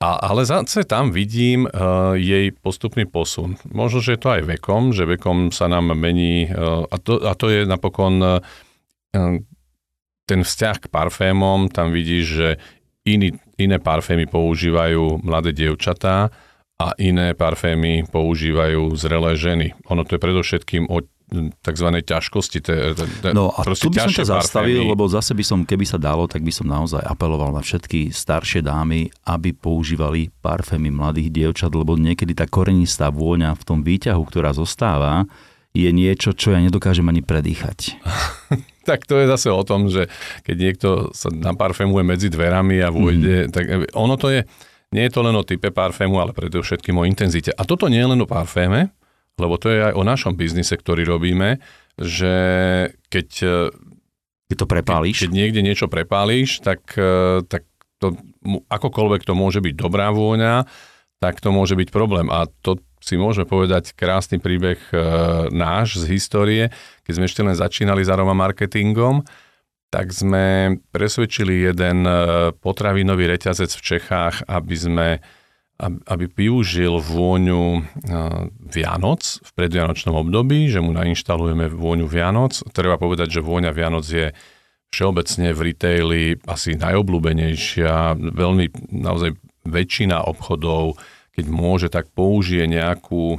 A, 0.00 0.16
ale 0.32 0.48
zase 0.48 0.88
tam 0.88 1.12
vidím 1.12 1.68
uh, 1.68 2.16
jej 2.16 2.56
postupný 2.56 3.04
posun. 3.04 3.60
Možno, 3.68 4.00
že 4.00 4.16
je 4.16 4.20
to 4.24 4.32
aj 4.32 4.42
vekom, 4.48 4.96
že 4.96 5.04
vekom 5.04 5.52
sa 5.52 5.68
nám 5.68 5.92
mení, 5.92 6.48
uh, 6.48 6.88
a, 6.88 6.96
to, 6.96 7.20
a 7.20 7.36
to 7.36 7.52
je 7.52 7.68
napokon 7.68 8.16
uh, 8.24 8.40
ten 10.24 10.40
vzťah 10.40 10.76
k 10.80 10.90
parfémom, 10.90 11.68
tam 11.68 11.92
vidíš, 11.92 12.24
že 12.24 12.48
iný, 13.04 13.36
iné 13.60 13.76
parfémy 13.76 14.24
používajú 14.24 15.20
mladé 15.20 15.52
dievčatá 15.52 16.32
a 16.80 16.86
iné 16.96 17.36
parfémy 17.36 18.08
používajú 18.08 18.96
zrelé 18.96 19.36
ženy. 19.36 19.76
Ono 19.92 20.00
to 20.08 20.16
je 20.16 20.24
predovšetkým 20.24 20.88
o 20.88 21.04
tzv. 21.62 21.88
ťažkosti. 22.02 22.58
Te, 22.60 22.74
te, 22.94 23.04
te, 23.22 23.28
No 23.30 23.54
a 23.54 23.62
tu 23.62 23.88
by 23.88 24.10
som 24.10 24.12
ťa 24.12 24.26
zastavil, 24.26 24.82
lebo 24.82 25.06
zase 25.06 25.32
by 25.32 25.44
som, 25.46 25.58
keby 25.62 25.86
sa 25.86 25.96
dalo, 25.96 26.26
tak 26.26 26.42
by 26.42 26.52
som 26.52 26.66
naozaj 26.66 27.00
apeloval 27.06 27.54
na 27.54 27.62
všetky 27.62 28.10
staršie 28.10 28.66
dámy, 28.66 29.08
aby 29.24 29.54
používali 29.54 30.28
parfémy 30.42 30.90
mladých 30.90 31.30
dievčat, 31.30 31.70
lebo 31.70 31.94
niekedy 31.94 32.34
tá 32.34 32.50
korenistá 32.50 33.08
vôňa 33.08 33.54
v 33.54 33.62
tom 33.62 33.78
výťahu, 33.86 34.22
ktorá 34.26 34.50
zostáva, 34.50 35.24
je 35.70 35.86
niečo, 35.94 36.34
čo 36.34 36.50
ja 36.50 36.58
nedokážem 36.58 37.06
ani 37.06 37.22
predýchať. 37.22 37.78
Tak 38.80 39.04
to 39.04 39.20
je 39.20 39.28
zase 39.28 39.52
o 39.52 39.60
tom, 39.60 39.92
že 39.92 40.08
keď 40.40 40.56
niekto 40.56 40.88
sa 41.12 41.28
naparfémuje 41.28 42.00
medzi 42.00 42.32
dverami 42.32 42.80
a 42.80 42.88
vôjde, 42.88 43.46
mm. 43.46 43.50
tak 43.52 43.64
ono 43.92 44.16
to 44.16 44.32
je, 44.32 44.40
nie 44.96 45.04
je 45.04 45.12
to 45.12 45.20
len 45.20 45.36
o 45.36 45.44
type 45.44 45.68
parfému, 45.68 46.16
ale 46.16 46.32
predovšetkým 46.32 46.96
o 46.96 47.04
intenzite. 47.04 47.52
A 47.54 47.62
toto 47.68 47.92
nie 47.92 48.00
je 48.00 48.08
len 48.08 48.18
o 48.18 48.26
parféme, 48.26 48.88
lebo 49.40 49.56
to 49.56 49.72
je 49.72 49.80
aj 49.90 49.94
o 49.96 50.04
našom 50.04 50.36
biznise, 50.36 50.76
ktorý 50.76 51.08
robíme, 51.08 51.58
že 51.96 52.34
keď, 53.08 53.28
Keď 54.50 54.56
to 54.56 54.66
prepálíš, 54.66 55.26
keď 55.26 55.30
niekde 55.30 55.60
niečo 55.62 55.86
prepálíš, 55.86 56.58
tak, 56.60 56.82
eh, 56.98 57.40
tak 57.46 57.64
to, 58.00 58.16
akokoľvek 58.66 59.22
to 59.22 59.32
môže 59.36 59.60
byť 59.60 59.74
dobrá 59.76 60.10
vôňa, 60.10 60.64
tak 61.20 61.38
to 61.38 61.52
môže 61.52 61.76
byť 61.76 61.88
problém. 61.92 62.32
A 62.32 62.48
to 62.64 62.80
si 63.00 63.20
môžeme 63.20 63.44
povedať 63.44 63.92
krásny 63.92 64.40
príbeh 64.40 64.80
e, 64.92 64.96
náš 65.52 66.00
z 66.00 66.04
histórie, 66.16 66.64
keď 67.04 67.12
sme 67.16 67.24
ešte 67.28 67.44
len 67.44 67.56
začínali 67.56 68.00
s 68.04 68.12
aroma 68.12 68.32
marketingom 68.32 69.24
tak 69.90 70.14
sme 70.14 70.78
presvedčili 70.94 71.66
jeden 71.66 72.06
e, 72.06 72.12
potravinový 72.54 73.26
reťazec 73.26 73.74
v 73.74 73.82
Čechách, 73.82 74.46
aby 74.46 74.76
sme 74.78 75.06
aby 75.80 76.28
využil 76.28 77.00
vôňu 77.00 77.64
e, 77.76 77.80
Vianoc 78.68 79.40
v 79.40 79.50
predvianočnom 79.56 80.12
období, 80.12 80.68
že 80.68 80.84
mu 80.84 80.92
nainštalujeme 80.92 81.72
vôňu 81.72 82.04
Vianoc. 82.04 82.60
Treba 82.76 83.00
povedať, 83.00 83.40
že 83.40 83.44
vôňa 83.44 83.72
Vianoc 83.72 84.04
je 84.04 84.36
všeobecne 84.92 85.56
v 85.56 85.60
retaili 85.64 86.20
asi 86.44 86.76
najobľúbenejšia. 86.76 88.18
Veľmi 88.18 88.92
naozaj 88.92 89.34
väčšina 89.64 90.28
obchodov 90.28 91.00
keď 91.30 91.46
môže, 91.46 91.88
tak 91.88 92.10
použije 92.12 92.66
nejakú, 92.66 93.38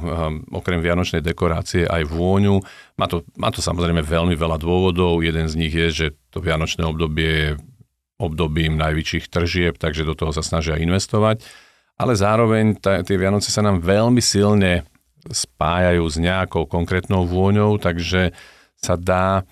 okrem 0.50 0.80
vianočnej 0.80 1.22
dekorácie, 1.22 1.84
aj 1.86 2.08
vôňu. 2.08 2.58
Má 2.98 3.06
to, 3.06 3.22
má 3.38 3.52
to 3.54 3.60
samozrejme 3.62 4.02
veľmi 4.02 4.32
veľa 4.32 4.58
dôvodov. 4.58 5.22
Jeden 5.22 5.46
z 5.46 5.54
nich 5.54 5.70
je, 5.70 5.88
že 5.92 6.06
to 6.34 6.42
vianočné 6.42 6.82
obdobie 6.82 7.30
je 7.30 7.50
obdobím 8.18 8.74
najväčších 8.74 9.30
tržieb, 9.30 9.74
takže 9.76 10.08
do 10.08 10.18
toho 10.18 10.34
sa 10.34 10.42
snažia 10.42 10.80
investovať. 10.82 11.46
Ale 12.02 12.18
zároveň 12.18 12.76
t- 12.76 13.02
tie 13.06 13.16
Vianoce 13.16 13.54
sa 13.54 13.62
nám 13.62 13.78
veľmi 13.78 14.18
silne 14.18 14.82
spájajú 15.22 16.02
s 16.02 16.16
nejakou 16.18 16.66
konkrétnou 16.66 17.22
vôňou, 17.30 17.78
takže 17.78 18.34
sa 18.74 18.98
dá 18.98 19.46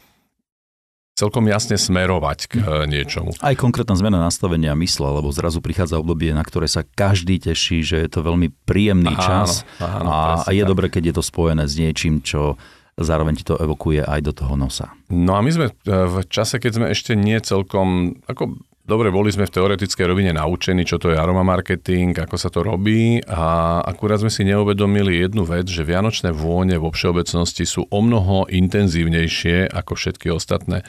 celkom 1.20 1.44
jasne 1.52 1.76
smerovať 1.76 2.38
k 2.48 2.52
eh, 2.58 2.88
niečomu. 2.88 3.36
Aj 3.44 3.52
konkrétna 3.52 3.92
zmena 3.94 4.18
nastavenia 4.24 4.72
mysle, 4.72 5.20
lebo 5.20 5.28
zrazu 5.28 5.60
prichádza 5.60 6.00
obdobie, 6.00 6.32
na 6.32 6.40
ktoré 6.40 6.64
sa 6.64 6.80
každý 6.82 7.36
teší, 7.36 7.84
že 7.84 7.96
je 8.00 8.08
to 8.08 8.24
veľmi 8.24 8.48
príjemný 8.64 9.12
áno, 9.12 9.22
čas 9.22 9.68
áno, 9.76 10.08
a, 10.08 10.48
a 10.48 10.50
je 10.50 10.64
dobre, 10.64 10.88
keď 10.88 11.12
je 11.12 11.14
to 11.20 11.22
spojené 11.22 11.68
s 11.68 11.76
niečím, 11.76 12.24
čo 12.24 12.56
zároveň 12.96 13.40
ti 13.40 13.44
to 13.44 13.60
evokuje 13.60 14.00
aj 14.04 14.20
do 14.24 14.32
toho 14.32 14.56
nosa. 14.56 14.92
No 15.12 15.36
a 15.36 15.44
my 15.44 15.50
sme 15.52 15.66
eh, 15.68 15.74
v 15.86 16.24
čase, 16.26 16.56
keď 16.56 16.72
sme 16.80 16.86
ešte 16.88 17.12
nie 17.12 17.36
celkom, 17.44 18.16
ako 18.24 18.56
dobre, 18.84 19.12
boli 19.12 19.32
sme 19.32 19.48
v 19.48 19.54
teoretickej 19.54 20.06
rovine 20.06 20.32
naučení, 20.32 20.84
čo 20.84 20.96
to 20.96 21.12
je 21.12 21.16
aroma 21.18 21.44
marketing, 21.44 22.16
ako 22.16 22.36
sa 22.36 22.48
to 22.48 22.64
robí 22.64 23.20
a 23.26 23.78
akurát 23.84 24.20
sme 24.20 24.32
si 24.32 24.46
neuvedomili 24.46 25.20
jednu 25.20 25.44
vec, 25.44 25.68
že 25.68 25.86
vianočné 25.86 26.32
vône 26.32 26.76
vo 26.80 26.92
všeobecnosti 26.92 27.64
sú 27.64 27.86
o 27.88 27.98
mnoho 28.00 28.48
intenzívnejšie 28.50 29.70
ako 29.70 29.92
všetky 29.96 30.32
ostatné. 30.32 30.84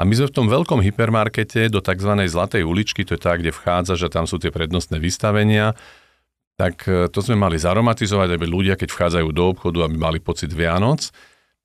A 0.00 0.08
my 0.08 0.12
sme 0.16 0.32
v 0.32 0.36
tom 0.36 0.46
veľkom 0.48 0.80
hypermarkete 0.80 1.68
do 1.68 1.84
tzv. 1.84 2.12
zlatej 2.24 2.64
uličky, 2.64 3.04
to 3.04 3.14
je 3.14 3.20
tá, 3.20 3.36
kde 3.36 3.52
vchádza, 3.52 4.00
že 4.00 4.08
tam 4.08 4.24
sú 4.24 4.40
tie 4.40 4.48
prednostné 4.48 4.96
vystavenia, 4.96 5.76
tak 6.56 6.88
e, 6.88 7.12
to 7.12 7.20
sme 7.20 7.36
mali 7.36 7.60
zaromatizovať, 7.60 8.28
aby 8.32 8.46
ľudia, 8.48 8.74
keď 8.80 8.88
vchádzajú 8.88 9.28
do 9.30 9.44
obchodu, 9.52 9.84
aby 9.84 9.96
mali 10.00 10.18
pocit 10.22 10.48
Vianoc. 10.52 11.12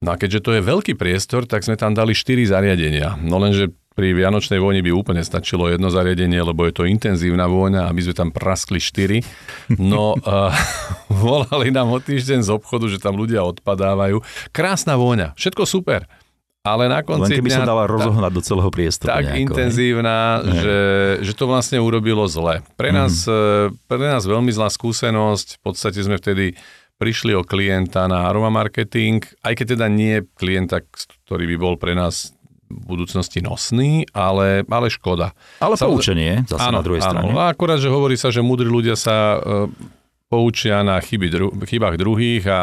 No 0.04 0.14
a 0.14 0.20
keďže 0.20 0.44
to 0.44 0.52
je 0.54 0.62
veľký 0.62 0.94
priestor, 1.00 1.48
tak 1.48 1.64
sme 1.64 1.80
tam 1.80 1.96
dali 1.96 2.12
4 2.12 2.52
zariadenia. 2.52 3.16
No 3.18 3.40
lenže 3.40 3.72
pri 3.98 4.14
Vianočnej 4.14 4.62
vôni 4.62 4.86
by 4.86 4.94
úplne 4.94 5.26
stačilo 5.26 5.66
jedno 5.74 5.90
zariadenie, 5.90 6.38
lebo 6.38 6.70
je 6.70 6.74
to 6.78 6.86
intenzívna 6.86 7.50
vôňa, 7.50 7.90
aby 7.90 8.06
sme 8.06 8.14
tam 8.14 8.30
praskli 8.30 8.78
4. 8.78 9.74
No, 9.82 10.14
uh, 10.14 10.54
volali 11.26 11.74
nám 11.74 11.90
o 11.90 11.98
týždeň 11.98 12.46
z 12.46 12.54
obchodu, 12.54 12.86
že 12.86 13.02
tam 13.02 13.18
ľudia 13.18 13.42
odpadávajú. 13.42 14.22
Krásna 14.54 14.94
vôňa, 15.02 15.34
všetko 15.34 15.66
super 15.66 16.06
ale 16.68 16.92
na 16.92 17.00
konci 17.00 17.32
Len 17.32 17.40
keby 17.40 17.48
dňa, 17.48 17.60
sa 17.64 17.70
dala 17.72 17.88
rozohnať 17.88 18.32
do 18.36 18.42
celého 18.44 18.68
priestoru. 18.68 19.08
Tak 19.08 19.24
nejako, 19.24 19.40
intenzívna, 19.40 20.44
že, 20.44 20.80
že 21.24 21.32
to 21.32 21.48
vlastne 21.48 21.80
urobilo 21.80 22.28
zle. 22.28 22.60
Pre 22.76 22.92
nás, 22.92 23.24
mm. 23.24 23.88
pre 23.88 24.04
nás 24.04 24.28
veľmi 24.28 24.52
zlá 24.52 24.68
skúsenosť, 24.68 25.48
v 25.56 25.62
podstate 25.64 26.04
sme 26.04 26.20
vtedy 26.20 26.60
prišli 26.98 27.32
o 27.38 27.46
klienta 27.46 28.10
na 28.10 28.26
aroma 28.26 28.50
marketing, 28.50 29.22
aj 29.46 29.54
keď 29.54 29.66
teda 29.78 29.88
nie 29.88 30.26
klienta, 30.36 30.82
ktorý 31.24 31.46
by 31.56 31.58
bol 31.62 31.74
pre 31.78 31.94
nás 31.94 32.34
v 32.68 32.84
budúcnosti 32.84 33.40
nosný, 33.40 34.06
ale, 34.12 34.68
ale 34.68 34.88
škoda. 34.92 35.32
Ale 35.64 35.80
Samozrejme, 35.80 35.88
poučenie 35.88 36.32
zase 36.46 36.68
áno, 36.68 36.80
na 36.80 36.84
druhej 36.84 37.02
áno. 37.04 37.12
strane. 37.12 37.32
A 37.34 37.44
akurát, 37.52 37.80
že 37.80 37.90
hovorí 37.90 38.20
sa, 38.20 38.30
že 38.30 38.44
múdri 38.44 38.68
ľudia 38.68 39.00
sa 39.00 39.40
uh, 39.40 39.72
poučia 40.28 40.84
na 40.84 41.00
chyby 41.00 41.28
dru- 41.32 41.54
chybách 41.64 41.96
druhých 41.96 42.44
a 42.48 42.60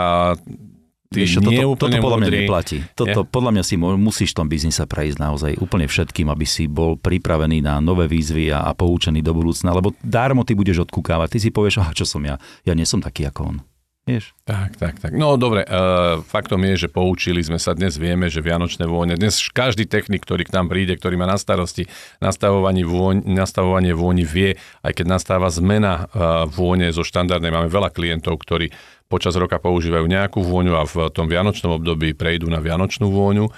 Víš, 1.14 1.38
toto, 1.38 1.79
toto 1.79 1.95
podľa 2.03 2.19
mňa 2.27 2.31
neplatí. 2.43 2.79
Toto, 2.99 3.21
je? 3.23 3.31
podľa 3.31 3.51
mňa 3.55 3.62
si 3.62 3.75
musíš 3.79 4.35
v 4.35 4.38
tom 4.43 4.49
biznise 4.51 4.83
prejsť 4.83 5.19
naozaj 5.23 5.53
úplne 5.62 5.87
všetkým, 5.87 6.27
aby 6.27 6.43
si 6.43 6.67
bol 6.67 6.99
pripravený 6.99 7.62
na 7.62 7.79
nové 7.79 8.11
výzvy 8.11 8.51
a, 8.51 8.67
a 8.67 8.75
poučený 8.75 9.23
do 9.23 9.31
budúcna, 9.31 9.71
lebo 9.71 9.95
dármo 10.03 10.43
ty 10.43 10.59
budeš 10.59 10.83
odkúkávať. 10.90 11.38
Ty 11.38 11.38
si 11.38 11.49
povieš, 11.55 11.87
aha, 11.87 11.95
čo 11.95 12.03
som 12.03 12.19
ja? 12.27 12.35
Ja 12.67 12.75
nie 12.75 12.83
som 12.83 12.99
taký 12.99 13.31
ako 13.31 13.40
on. 13.47 13.57
Vieš? 14.05 14.37
Tak, 14.45 14.77
tak, 14.77 15.01
tak. 15.01 15.17
No 15.17 15.40
dobre, 15.40 15.64
uh, 15.64 16.21
faktom 16.21 16.61
je, 16.69 16.85
že 16.85 16.88
poučili 16.93 17.40
sme 17.40 17.57
sa, 17.57 17.73
dnes 17.73 17.97
vieme, 17.97 18.29
že 18.29 18.45
Vianočné 18.45 18.85
vône, 18.85 19.17
dnes 19.17 19.40
každý 19.49 19.88
technik, 19.88 20.29
ktorý 20.29 20.45
k 20.45 20.53
nám 20.53 20.69
príde, 20.69 20.93
ktorý 20.93 21.17
má 21.17 21.25
na 21.25 21.40
starosti 21.40 21.88
nastavovanie, 22.21 22.85
vôň, 22.85 23.25
nastavovanie 23.25 23.97
vôni, 23.97 24.29
vie, 24.29 24.61
aj 24.85 24.93
keď 25.01 25.07
nastáva 25.09 25.49
zmena 25.49 26.05
uh, 26.12 26.45
vône 26.45 26.93
zo 26.93 27.01
štandardnej, 27.01 27.49
máme 27.49 27.73
veľa 27.73 27.88
klientov, 27.97 28.45
ktorí 28.45 28.77
počas 29.09 29.40
roka 29.40 29.57
používajú 29.57 30.05
nejakú 30.05 30.45
vôňu 30.45 30.77
a 30.77 30.85
v 30.85 31.09
tom 31.09 31.25
vianočnom 31.25 31.81
období 31.81 32.12
prejdú 32.12 32.53
na 32.53 32.61
vianočnú 32.61 33.09
vôňu 33.09 33.49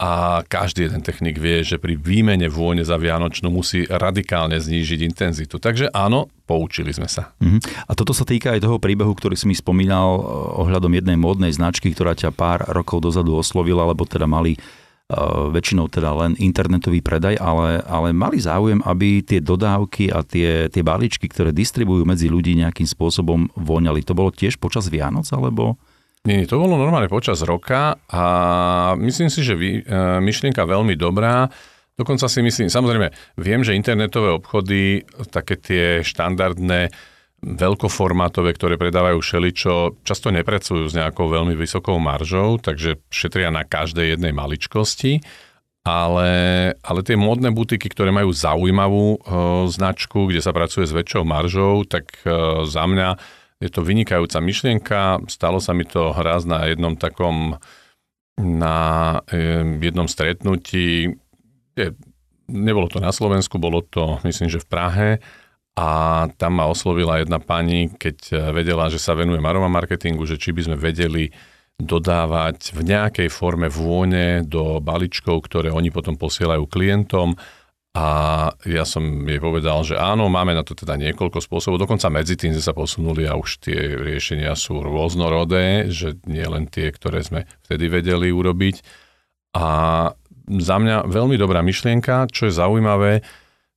a 0.00 0.40
každý 0.48 0.88
jeden 0.88 1.04
technik 1.04 1.36
vie, 1.36 1.60
že 1.60 1.76
pri 1.76 1.92
výmene 1.92 2.48
vône 2.48 2.80
za 2.80 2.96
Vianočnú 2.96 3.52
musí 3.52 3.84
radikálne 3.84 4.56
znížiť 4.56 5.04
intenzitu. 5.04 5.60
Takže 5.60 5.92
áno, 5.92 6.32
poučili 6.48 6.88
sme 6.88 7.04
sa. 7.04 7.36
Uh-huh. 7.36 7.60
A 7.84 7.92
toto 7.92 8.16
sa 8.16 8.24
týka 8.24 8.56
aj 8.56 8.64
toho 8.64 8.80
príbehu, 8.80 9.12
ktorý 9.12 9.36
si 9.36 9.44
mi 9.44 9.52
spomínal 9.52 10.08
eh, 10.16 10.22
ohľadom 10.64 10.96
jednej 10.96 11.20
módnej 11.20 11.52
značky, 11.52 11.92
ktorá 11.92 12.16
ťa 12.16 12.32
pár 12.32 12.64
rokov 12.72 13.04
dozadu 13.04 13.36
oslovila, 13.36 13.84
lebo 13.84 14.08
teda 14.08 14.24
mali 14.24 14.56
uh, 14.56 15.52
väčšinou 15.52 15.92
teda 15.92 16.16
len 16.16 16.32
internetový 16.40 17.04
predaj, 17.04 17.36
ale, 17.36 17.84
ale 17.84 18.16
mali 18.16 18.40
záujem, 18.40 18.80
aby 18.80 19.20
tie 19.20 19.44
dodávky 19.44 20.08
a 20.08 20.24
tie, 20.24 20.72
tie 20.72 20.80
balíčky, 20.80 21.28
ktoré 21.28 21.52
distribujú 21.52 22.08
medzi 22.08 22.32
ľudí 22.32 22.56
nejakým 22.56 22.88
spôsobom 22.88 23.52
voňali. 23.52 24.00
To 24.08 24.16
bolo 24.16 24.32
tiež 24.32 24.56
počas 24.56 24.88
Vianoc, 24.88 25.28
alebo... 25.28 25.76
Nie, 26.20 26.44
to 26.44 26.60
bolo 26.60 26.76
normálne 26.76 27.08
počas 27.08 27.40
roka 27.40 27.96
a 28.12 28.24
myslím 29.00 29.32
si, 29.32 29.40
že 29.40 29.56
vy, 29.56 29.80
e, 29.80 29.82
myšlienka 30.20 30.68
veľmi 30.68 30.92
dobrá. 30.92 31.48
Dokonca 31.96 32.28
si 32.28 32.44
myslím, 32.44 32.68
samozrejme, 32.68 33.08
viem, 33.40 33.64
že 33.64 33.72
internetové 33.72 34.36
obchody, 34.36 35.00
také 35.32 35.56
tie 35.56 35.84
štandardné, 36.04 36.92
veľkoformátové, 37.40 38.52
ktoré 38.52 38.76
predávajú 38.76 39.16
šeličo, 39.16 40.04
často 40.04 40.28
nepracujú 40.28 40.92
s 40.92 40.96
nejakou 40.96 41.32
veľmi 41.32 41.56
vysokou 41.56 41.96
maržou, 41.96 42.60
takže 42.60 43.00
šetria 43.08 43.48
na 43.48 43.64
každej 43.64 44.16
jednej 44.16 44.36
maličkosti. 44.36 45.24
Ale, 45.80 46.30
ale 46.84 47.00
tie 47.00 47.16
módne 47.16 47.48
butiky, 47.56 47.88
ktoré 47.88 48.12
majú 48.12 48.28
zaujímavú 48.36 49.16
e, 49.16 49.18
značku, 49.72 50.28
kde 50.28 50.44
sa 50.44 50.52
pracuje 50.52 50.84
s 50.84 50.92
väčšou 50.92 51.24
maržou, 51.24 51.88
tak 51.88 52.12
e, 52.28 52.28
za 52.68 52.84
mňa 52.84 53.39
je 53.60 53.68
to 53.68 53.84
vynikajúca 53.84 54.40
myšlienka. 54.40 55.28
Stalo 55.28 55.60
sa 55.60 55.76
mi 55.76 55.84
to 55.84 56.16
raz 56.16 56.48
na 56.48 56.64
jednom 56.64 56.96
takom 56.96 57.60
na 58.40 59.20
jednom 59.76 60.08
stretnutí. 60.08 61.12
Nebolo 62.48 62.88
to 62.88 63.04
na 63.04 63.12
Slovensku, 63.12 63.60
bolo 63.60 63.84
to 63.84 64.16
myslím, 64.24 64.48
že 64.48 64.64
v 64.64 64.70
Prahe. 64.72 65.10
A 65.76 65.88
tam 66.40 66.56
ma 66.56 66.66
oslovila 66.66 67.20
jedna 67.20 67.36
pani, 67.36 67.92
keď 67.92 68.50
vedela, 68.56 68.88
že 68.88 68.96
sa 68.96 69.12
venujem 69.12 69.44
aroma 69.44 69.68
marketingu, 69.68 70.24
že 70.24 70.40
či 70.40 70.56
by 70.56 70.72
sme 70.72 70.76
vedeli 70.80 71.28
dodávať 71.80 72.76
v 72.76 72.80
nejakej 72.84 73.28
forme 73.32 73.68
vône 73.72 74.44
do 74.44 74.80
balíčkov, 74.80 75.48
ktoré 75.48 75.72
oni 75.72 75.88
potom 75.88 76.16
posielajú 76.16 76.68
klientom 76.68 77.36
a 77.90 78.06
ja 78.70 78.86
som 78.86 79.02
jej 79.02 79.42
povedal, 79.42 79.82
že 79.82 79.98
áno, 79.98 80.30
máme 80.30 80.54
na 80.54 80.62
to 80.62 80.78
teda 80.78 80.94
niekoľko 80.94 81.42
spôsobov. 81.42 81.82
Dokonca 81.82 82.06
medzi 82.06 82.38
tým 82.38 82.54
sme 82.54 82.62
sa 82.62 82.70
posunuli 82.70 83.26
a 83.26 83.34
už 83.34 83.66
tie 83.66 83.98
riešenia 83.98 84.54
sú 84.54 84.78
rôznorodé, 84.78 85.90
že 85.90 86.14
nie 86.30 86.46
len 86.46 86.70
tie, 86.70 86.94
ktoré 86.94 87.26
sme 87.26 87.50
vtedy 87.66 87.90
vedeli 87.90 88.30
urobiť. 88.30 88.86
A 89.58 89.66
za 90.46 90.76
mňa 90.78 91.10
veľmi 91.10 91.34
dobrá 91.34 91.66
myšlienka, 91.66 92.30
čo 92.30 92.46
je 92.46 92.54
zaujímavé, 92.54 93.26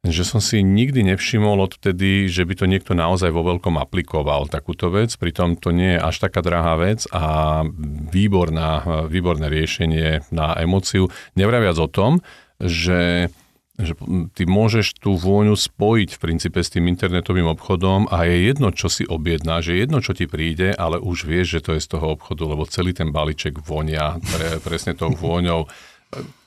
že 0.04 0.28
som 0.28 0.44
si 0.44 0.62
nikdy 0.62 1.16
nevšimol 1.16 1.64
odtedy, 1.64 2.30
že 2.30 2.46
by 2.46 2.54
to 2.60 2.66
niekto 2.70 2.94
naozaj 2.94 3.34
vo 3.34 3.42
veľkom 3.42 3.82
aplikoval 3.82 4.46
takúto 4.46 4.92
vec, 4.92 5.16
pritom 5.16 5.56
to 5.58 5.72
nie 5.72 5.96
je 5.96 6.04
až 6.04 6.28
taká 6.28 6.44
drahá 6.44 6.76
vec 6.76 7.08
a 7.10 7.64
výborná, 8.12 8.84
výborné 9.08 9.48
riešenie 9.48 10.28
na 10.36 10.60
emociu. 10.60 11.08
Nevraviac 11.40 11.80
o 11.80 11.88
tom, 11.88 12.20
že 12.60 13.32
že 13.74 13.98
ty 14.38 14.46
môžeš 14.46 15.02
tú 15.02 15.18
vôňu 15.18 15.58
spojiť 15.58 16.10
v 16.14 16.22
princípe 16.22 16.62
s 16.62 16.70
tým 16.70 16.86
internetovým 16.86 17.50
obchodom 17.58 18.06
a 18.14 18.30
je 18.30 18.54
jedno, 18.54 18.70
čo 18.70 18.86
si 18.86 19.02
objedná, 19.10 19.66
že 19.66 19.82
jedno, 19.82 19.98
čo 19.98 20.14
ti 20.14 20.30
príde, 20.30 20.78
ale 20.78 21.02
už 21.02 21.26
vieš, 21.26 21.58
že 21.58 21.64
to 21.66 21.72
je 21.74 21.82
z 21.82 21.98
toho 21.98 22.14
obchodu, 22.14 22.46
lebo 22.46 22.70
celý 22.70 22.94
ten 22.94 23.10
balíček 23.10 23.58
vonia 23.58 24.22
pre, 24.22 24.62
presne 24.62 24.94
tou 24.94 25.10
vôňou 25.10 25.66
e, 25.66 25.68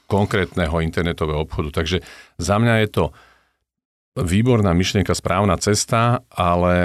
konkrétneho 0.06 0.78
internetového 0.78 1.42
obchodu. 1.42 1.82
Takže 1.82 2.06
za 2.38 2.62
mňa 2.62 2.86
je 2.86 2.88
to 2.94 3.04
výborná 4.16 4.72
myšlienka, 4.72 5.12
správna 5.12 5.60
cesta, 5.60 6.24
ale 6.32 6.76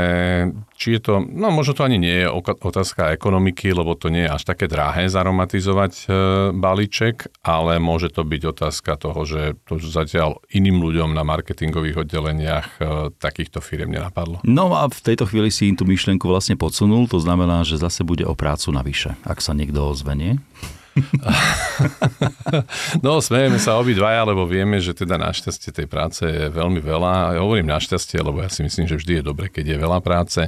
či 0.75 0.99
je 0.99 1.01
to, 1.01 1.13
no 1.23 1.47
možno 1.49 1.73
to 1.79 1.87
ani 1.87 1.95
nie 1.95 2.25
je 2.25 2.27
otázka 2.59 3.15
ekonomiky, 3.15 3.71
lebo 3.71 3.95
to 3.95 4.11
nie 4.11 4.27
je 4.27 4.33
až 4.35 4.43
také 4.43 4.67
drahé 4.67 5.07
zaromatizovať 5.07 5.93
e, 5.95 6.05
balíček, 6.51 7.31
ale 7.41 7.79
môže 7.79 8.11
to 8.11 8.27
byť 8.27 8.41
otázka 8.51 8.91
toho, 8.99 9.23
že 9.23 9.55
to 9.63 9.79
zatiaľ 9.79 10.43
iným 10.51 10.83
ľuďom 10.83 11.15
na 11.15 11.23
marketingových 11.23 12.03
oddeleniach 12.03 12.67
e, 12.77 12.81
takýchto 13.15 13.63
firiem 13.63 13.95
nenapadlo. 13.95 14.43
No 14.43 14.75
a 14.75 14.91
v 14.91 14.99
tejto 14.99 15.23
chvíli 15.25 15.47
si 15.53 15.71
im 15.71 15.79
tú 15.79 15.87
myšlienku 15.87 16.27
vlastne 16.27 16.59
podsunul, 16.59 17.07
to 17.07 17.23
znamená, 17.23 17.63
že 17.63 17.79
zase 17.79 18.03
bude 18.03 18.27
o 18.27 18.35
prácu 18.35 18.75
navyše, 18.75 19.15
ak 19.23 19.39
sa 19.39 19.55
niekto 19.55 19.87
ozvenie. 19.87 20.43
no, 23.05 23.23
smejeme 23.23 23.57
sa 23.57 23.79
obidvaja, 23.79 24.27
lebo 24.27 24.43
vieme, 24.43 24.83
že 24.83 24.91
teda 24.91 25.15
našťastie 25.15 25.71
tej 25.71 25.87
práce 25.87 26.27
je 26.27 26.51
veľmi 26.51 26.83
veľa. 26.83 27.35
Ja 27.35 27.41
hovorím 27.43 27.71
našťastie, 27.71 28.19
lebo 28.19 28.43
ja 28.43 28.51
si 28.51 28.63
myslím, 28.63 28.87
že 28.87 28.99
vždy 28.99 29.13
je 29.19 29.23
dobre, 29.23 29.47
keď 29.47 29.75
je 29.75 29.77
veľa 29.79 29.99
práce. 30.03 30.41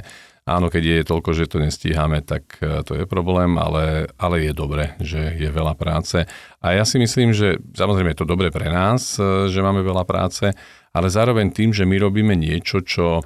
Áno, 0.44 0.68
keď 0.68 0.82
je 0.84 1.08
toľko, 1.08 1.30
že 1.32 1.48
to 1.48 1.56
nestíhame, 1.56 2.20
tak 2.20 2.60
e, 2.60 2.84
to 2.84 3.00
je 3.00 3.08
problém, 3.08 3.56
ale, 3.56 4.12
ale 4.20 4.44
je 4.44 4.52
dobre, 4.52 4.92
že 5.00 5.32
je 5.40 5.48
veľa 5.48 5.72
práce. 5.72 6.28
A 6.60 6.76
ja 6.76 6.84
si 6.84 7.00
myslím, 7.00 7.32
že 7.32 7.56
samozrejme 7.72 8.12
je 8.12 8.20
to 8.20 8.28
dobre 8.28 8.52
pre 8.52 8.68
nás, 8.68 9.16
e, 9.16 9.48
že 9.48 9.64
máme 9.64 9.80
veľa 9.80 10.04
práce, 10.04 10.52
ale 10.92 11.08
zároveň 11.08 11.48
tým, 11.48 11.72
že 11.72 11.88
my 11.88 11.96
robíme 11.96 12.36
niečo, 12.36 12.84
čo 12.84 13.24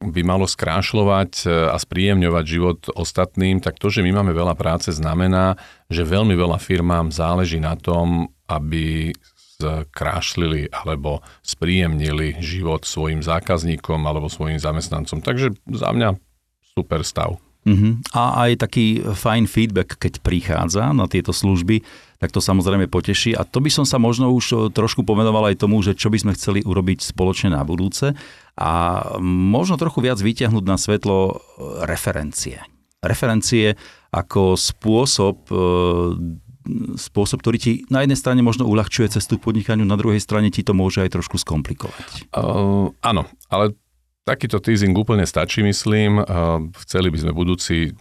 by 0.00 0.20
malo 0.22 0.44
skrášľovať 0.44 1.32
e, 1.44 1.72
a 1.72 1.76
spríjemňovať 1.80 2.44
život 2.44 2.80
ostatným, 2.92 3.64
tak 3.64 3.80
to, 3.80 3.88
že 3.88 4.04
my 4.04 4.20
máme 4.20 4.36
veľa 4.36 4.52
práce, 4.52 4.92
znamená, 4.92 5.56
že 5.88 6.04
veľmi 6.04 6.36
veľa 6.36 6.60
firmám 6.60 7.08
záleží 7.08 7.56
na 7.56 7.74
tom, 7.80 8.28
aby 8.44 9.16
skrášlili 9.56 10.68
alebo 10.68 11.24
spríjemnili 11.40 12.36
život 12.44 12.84
svojim 12.84 13.24
zákazníkom 13.24 14.04
alebo 14.04 14.28
svojim 14.28 14.60
zamestnancom. 14.60 15.24
Takže 15.24 15.56
za 15.64 15.90
mňa 15.96 16.20
super 16.76 17.00
stav. 17.00 17.40
Uh-huh. 17.66 17.98
A 18.14 18.46
aj 18.46 18.62
taký 18.62 19.02
fajn 19.02 19.50
feedback, 19.50 19.98
keď 19.98 20.22
prichádza 20.22 20.94
na 20.94 21.10
tieto 21.10 21.34
služby, 21.34 21.82
tak 22.22 22.30
to 22.30 22.38
samozrejme 22.38 22.86
poteší. 22.86 23.34
A 23.34 23.42
to 23.42 23.58
by 23.58 23.68
som 23.68 23.82
sa 23.82 23.98
možno 23.98 24.30
už 24.30 24.44
e, 24.54 24.56
trošku 24.70 25.02
pomenoval 25.02 25.50
aj 25.50 25.66
tomu, 25.66 25.82
že 25.82 25.98
čo 25.98 26.08
by 26.08 26.18
sme 26.22 26.32
chceli 26.38 26.62
urobiť 26.62 27.02
spoločne 27.02 27.52
na 27.52 27.66
budúce 27.66 28.14
a 28.54 28.70
možno 29.20 29.76
trochu 29.76 29.98
viac 30.00 30.22
vyťahnuť 30.22 30.64
na 30.64 30.78
svetlo 30.78 31.18
e, 31.26 31.34
referencie. 31.84 32.62
Referencie 33.02 33.74
ako 34.14 34.54
spôsob 34.54 35.36
e, 35.50 36.44
spôsob, 36.98 37.46
ktorý 37.46 37.58
ti 37.62 37.72
na 37.86 38.02
jednej 38.02 38.18
strane 38.18 38.42
možno 38.42 38.66
uľahčuje 38.66 39.14
cestu 39.14 39.38
k 39.38 39.46
podnikaniu, 39.46 39.86
na 39.86 39.94
druhej 39.94 40.18
strane 40.18 40.50
ti 40.50 40.66
to 40.66 40.74
môže 40.74 40.98
aj 40.98 41.14
trošku 41.14 41.38
skomplikovať. 41.38 42.34
Uh, 42.34 42.90
áno, 43.06 43.30
ale 43.46 43.78
Takýto 44.26 44.58
teasing 44.58 44.90
úplne 44.98 45.22
stačí, 45.22 45.62
myslím. 45.62 46.18
Chceli 46.82 47.08
by 47.14 47.18
sme 47.22 47.32
budúci 47.32 47.94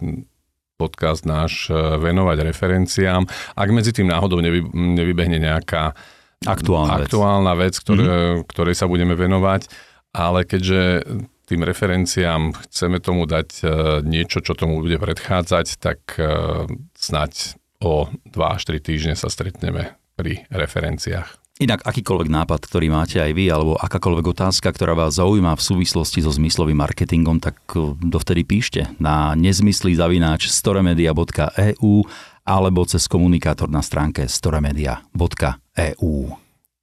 podcast 0.76 1.24
náš 1.24 1.72
e, 1.72 1.74
venovať 1.76 2.38
referenciám. 2.52 3.24
Ak 3.56 3.70
medzi 3.72 3.96
tým 3.96 4.12
náhodou 4.12 4.44
nevy, 4.44 4.64
nevybehne 4.76 5.40
nejaká 5.40 5.96
aktuálna, 6.44 7.00
aktuálna 7.00 7.54
vec, 7.56 7.80
vec 7.80 7.84
ktoré, 7.84 8.04
mm-hmm. 8.04 8.44
ktorej 8.52 8.76
sa 8.76 8.86
budeme 8.92 9.16
venovať, 9.16 9.72
ale 10.12 10.44
keďže 10.44 11.08
tým 11.46 11.62
referenciám 11.64 12.52
chceme 12.68 13.00
tomu 13.00 13.24
dať 13.24 13.50
e, 13.62 13.66
niečo, 14.04 14.44
čo 14.44 14.52
tomu 14.58 14.84
bude 14.84 15.00
predchádzať, 15.00 15.80
tak 15.80 16.00
e, 16.20 16.68
snať 17.00 17.56
o 17.80 18.12
2 18.12 18.36
až 18.36 18.62
3 18.68 18.82
týždne 18.84 19.16
sa 19.16 19.32
stretneme 19.32 19.96
pri 20.20 20.44
referenciách. 20.52 21.45
Inak 21.56 21.88
akýkoľvek 21.88 22.28
nápad, 22.28 22.68
ktorý 22.68 22.92
máte 22.92 23.24
aj 23.24 23.32
vy, 23.32 23.48
alebo 23.48 23.80
akákoľvek 23.80 24.28
otázka, 24.36 24.76
ktorá 24.76 24.92
vás 24.92 25.16
zaujíma 25.16 25.56
v 25.56 25.64
súvislosti 25.64 26.20
so 26.20 26.28
zmyslovým 26.28 26.76
marketingom, 26.76 27.40
tak 27.40 27.56
e, 27.72 27.96
dovtedy 27.96 28.44
píšte 28.44 28.92
na 29.00 29.40
nezmysly 29.40 29.96
zavináč 29.96 30.52
storemedia.eu 30.52 32.04
alebo 32.44 32.82
cez 32.84 33.08
komunikátor 33.08 33.72
na 33.72 33.80
stránke 33.80 34.28
storemedia.eu. 34.28 36.14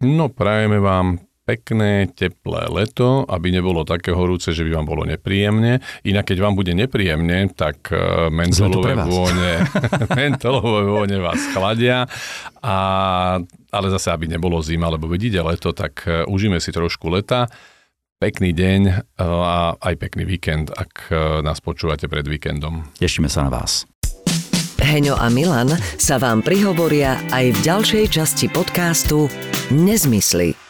No, 0.02 0.24
prajeme 0.32 0.80
vám 0.80 1.20
pekné, 1.42 2.06
teplé 2.14 2.70
leto, 2.70 3.26
aby 3.26 3.50
nebolo 3.50 3.82
také 3.82 4.14
horúce, 4.14 4.54
že 4.54 4.62
by 4.62 4.78
vám 4.78 4.86
bolo 4.86 5.02
nepríjemne. 5.02 5.82
Inak 6.06 6.30
keď 6.30 6.38
vám 6.38 6.54
bude 6.54 6.70
nepríjemne, 6.70 7.50
tak 7.50 7.90
e, 7.90 8.30
mentolové 8.30 8.94
vône, 9.02 9.66
mentolové 10.22 10.82
vône 10.86 11.16
vás 11.18 11.40
chladia. 11.50 12.06
A, 12.62 12.76
ale 13.74 13.86
zase, 13.90 14.08
aby 14.14 14.30
nebolo 14.30 14.62
zima, 14.62 14.86
lebo 14.86 15.10
vidíte 15.10 15.42
leto, 15.42 15.74
tak 15.74 16.06
e, 16.06 16.22
užíme 16.30 16.62
si 16.62 16.70
trošku 16.70 17.10
leta. 17.10 17.50
Pekný 18.22 18.54
deň 18.54 18.80
e, 18.86 18.94
a 19.26 19.74
aj 19.82 19.94
pekný 19.98 20.22
víkend, 20.22 20.70
ak 20.70 21.10
nás 21.42 21.58
počúvate 21.58 22.06
pred 22.06 22.22
víkendom. 22.22 22.86
Tešíme 23.02 23.26
sa 23.26 23.42
na 23.42 23.50
vás. 23.50 23.82
Heňo 24.82 25.14
a 25.18 25.30
Milan 25.30 25.74
sa 25.98 26.18
vám 26.18 26.42
prihovoria 26.42 27.18
aj 27.34 27.54
v 27.54 27.58
ďalšej 27.66 28.04
časti 28.18 28.46
podcastu 28.50 29.30
Nezmysly 29.70 30.61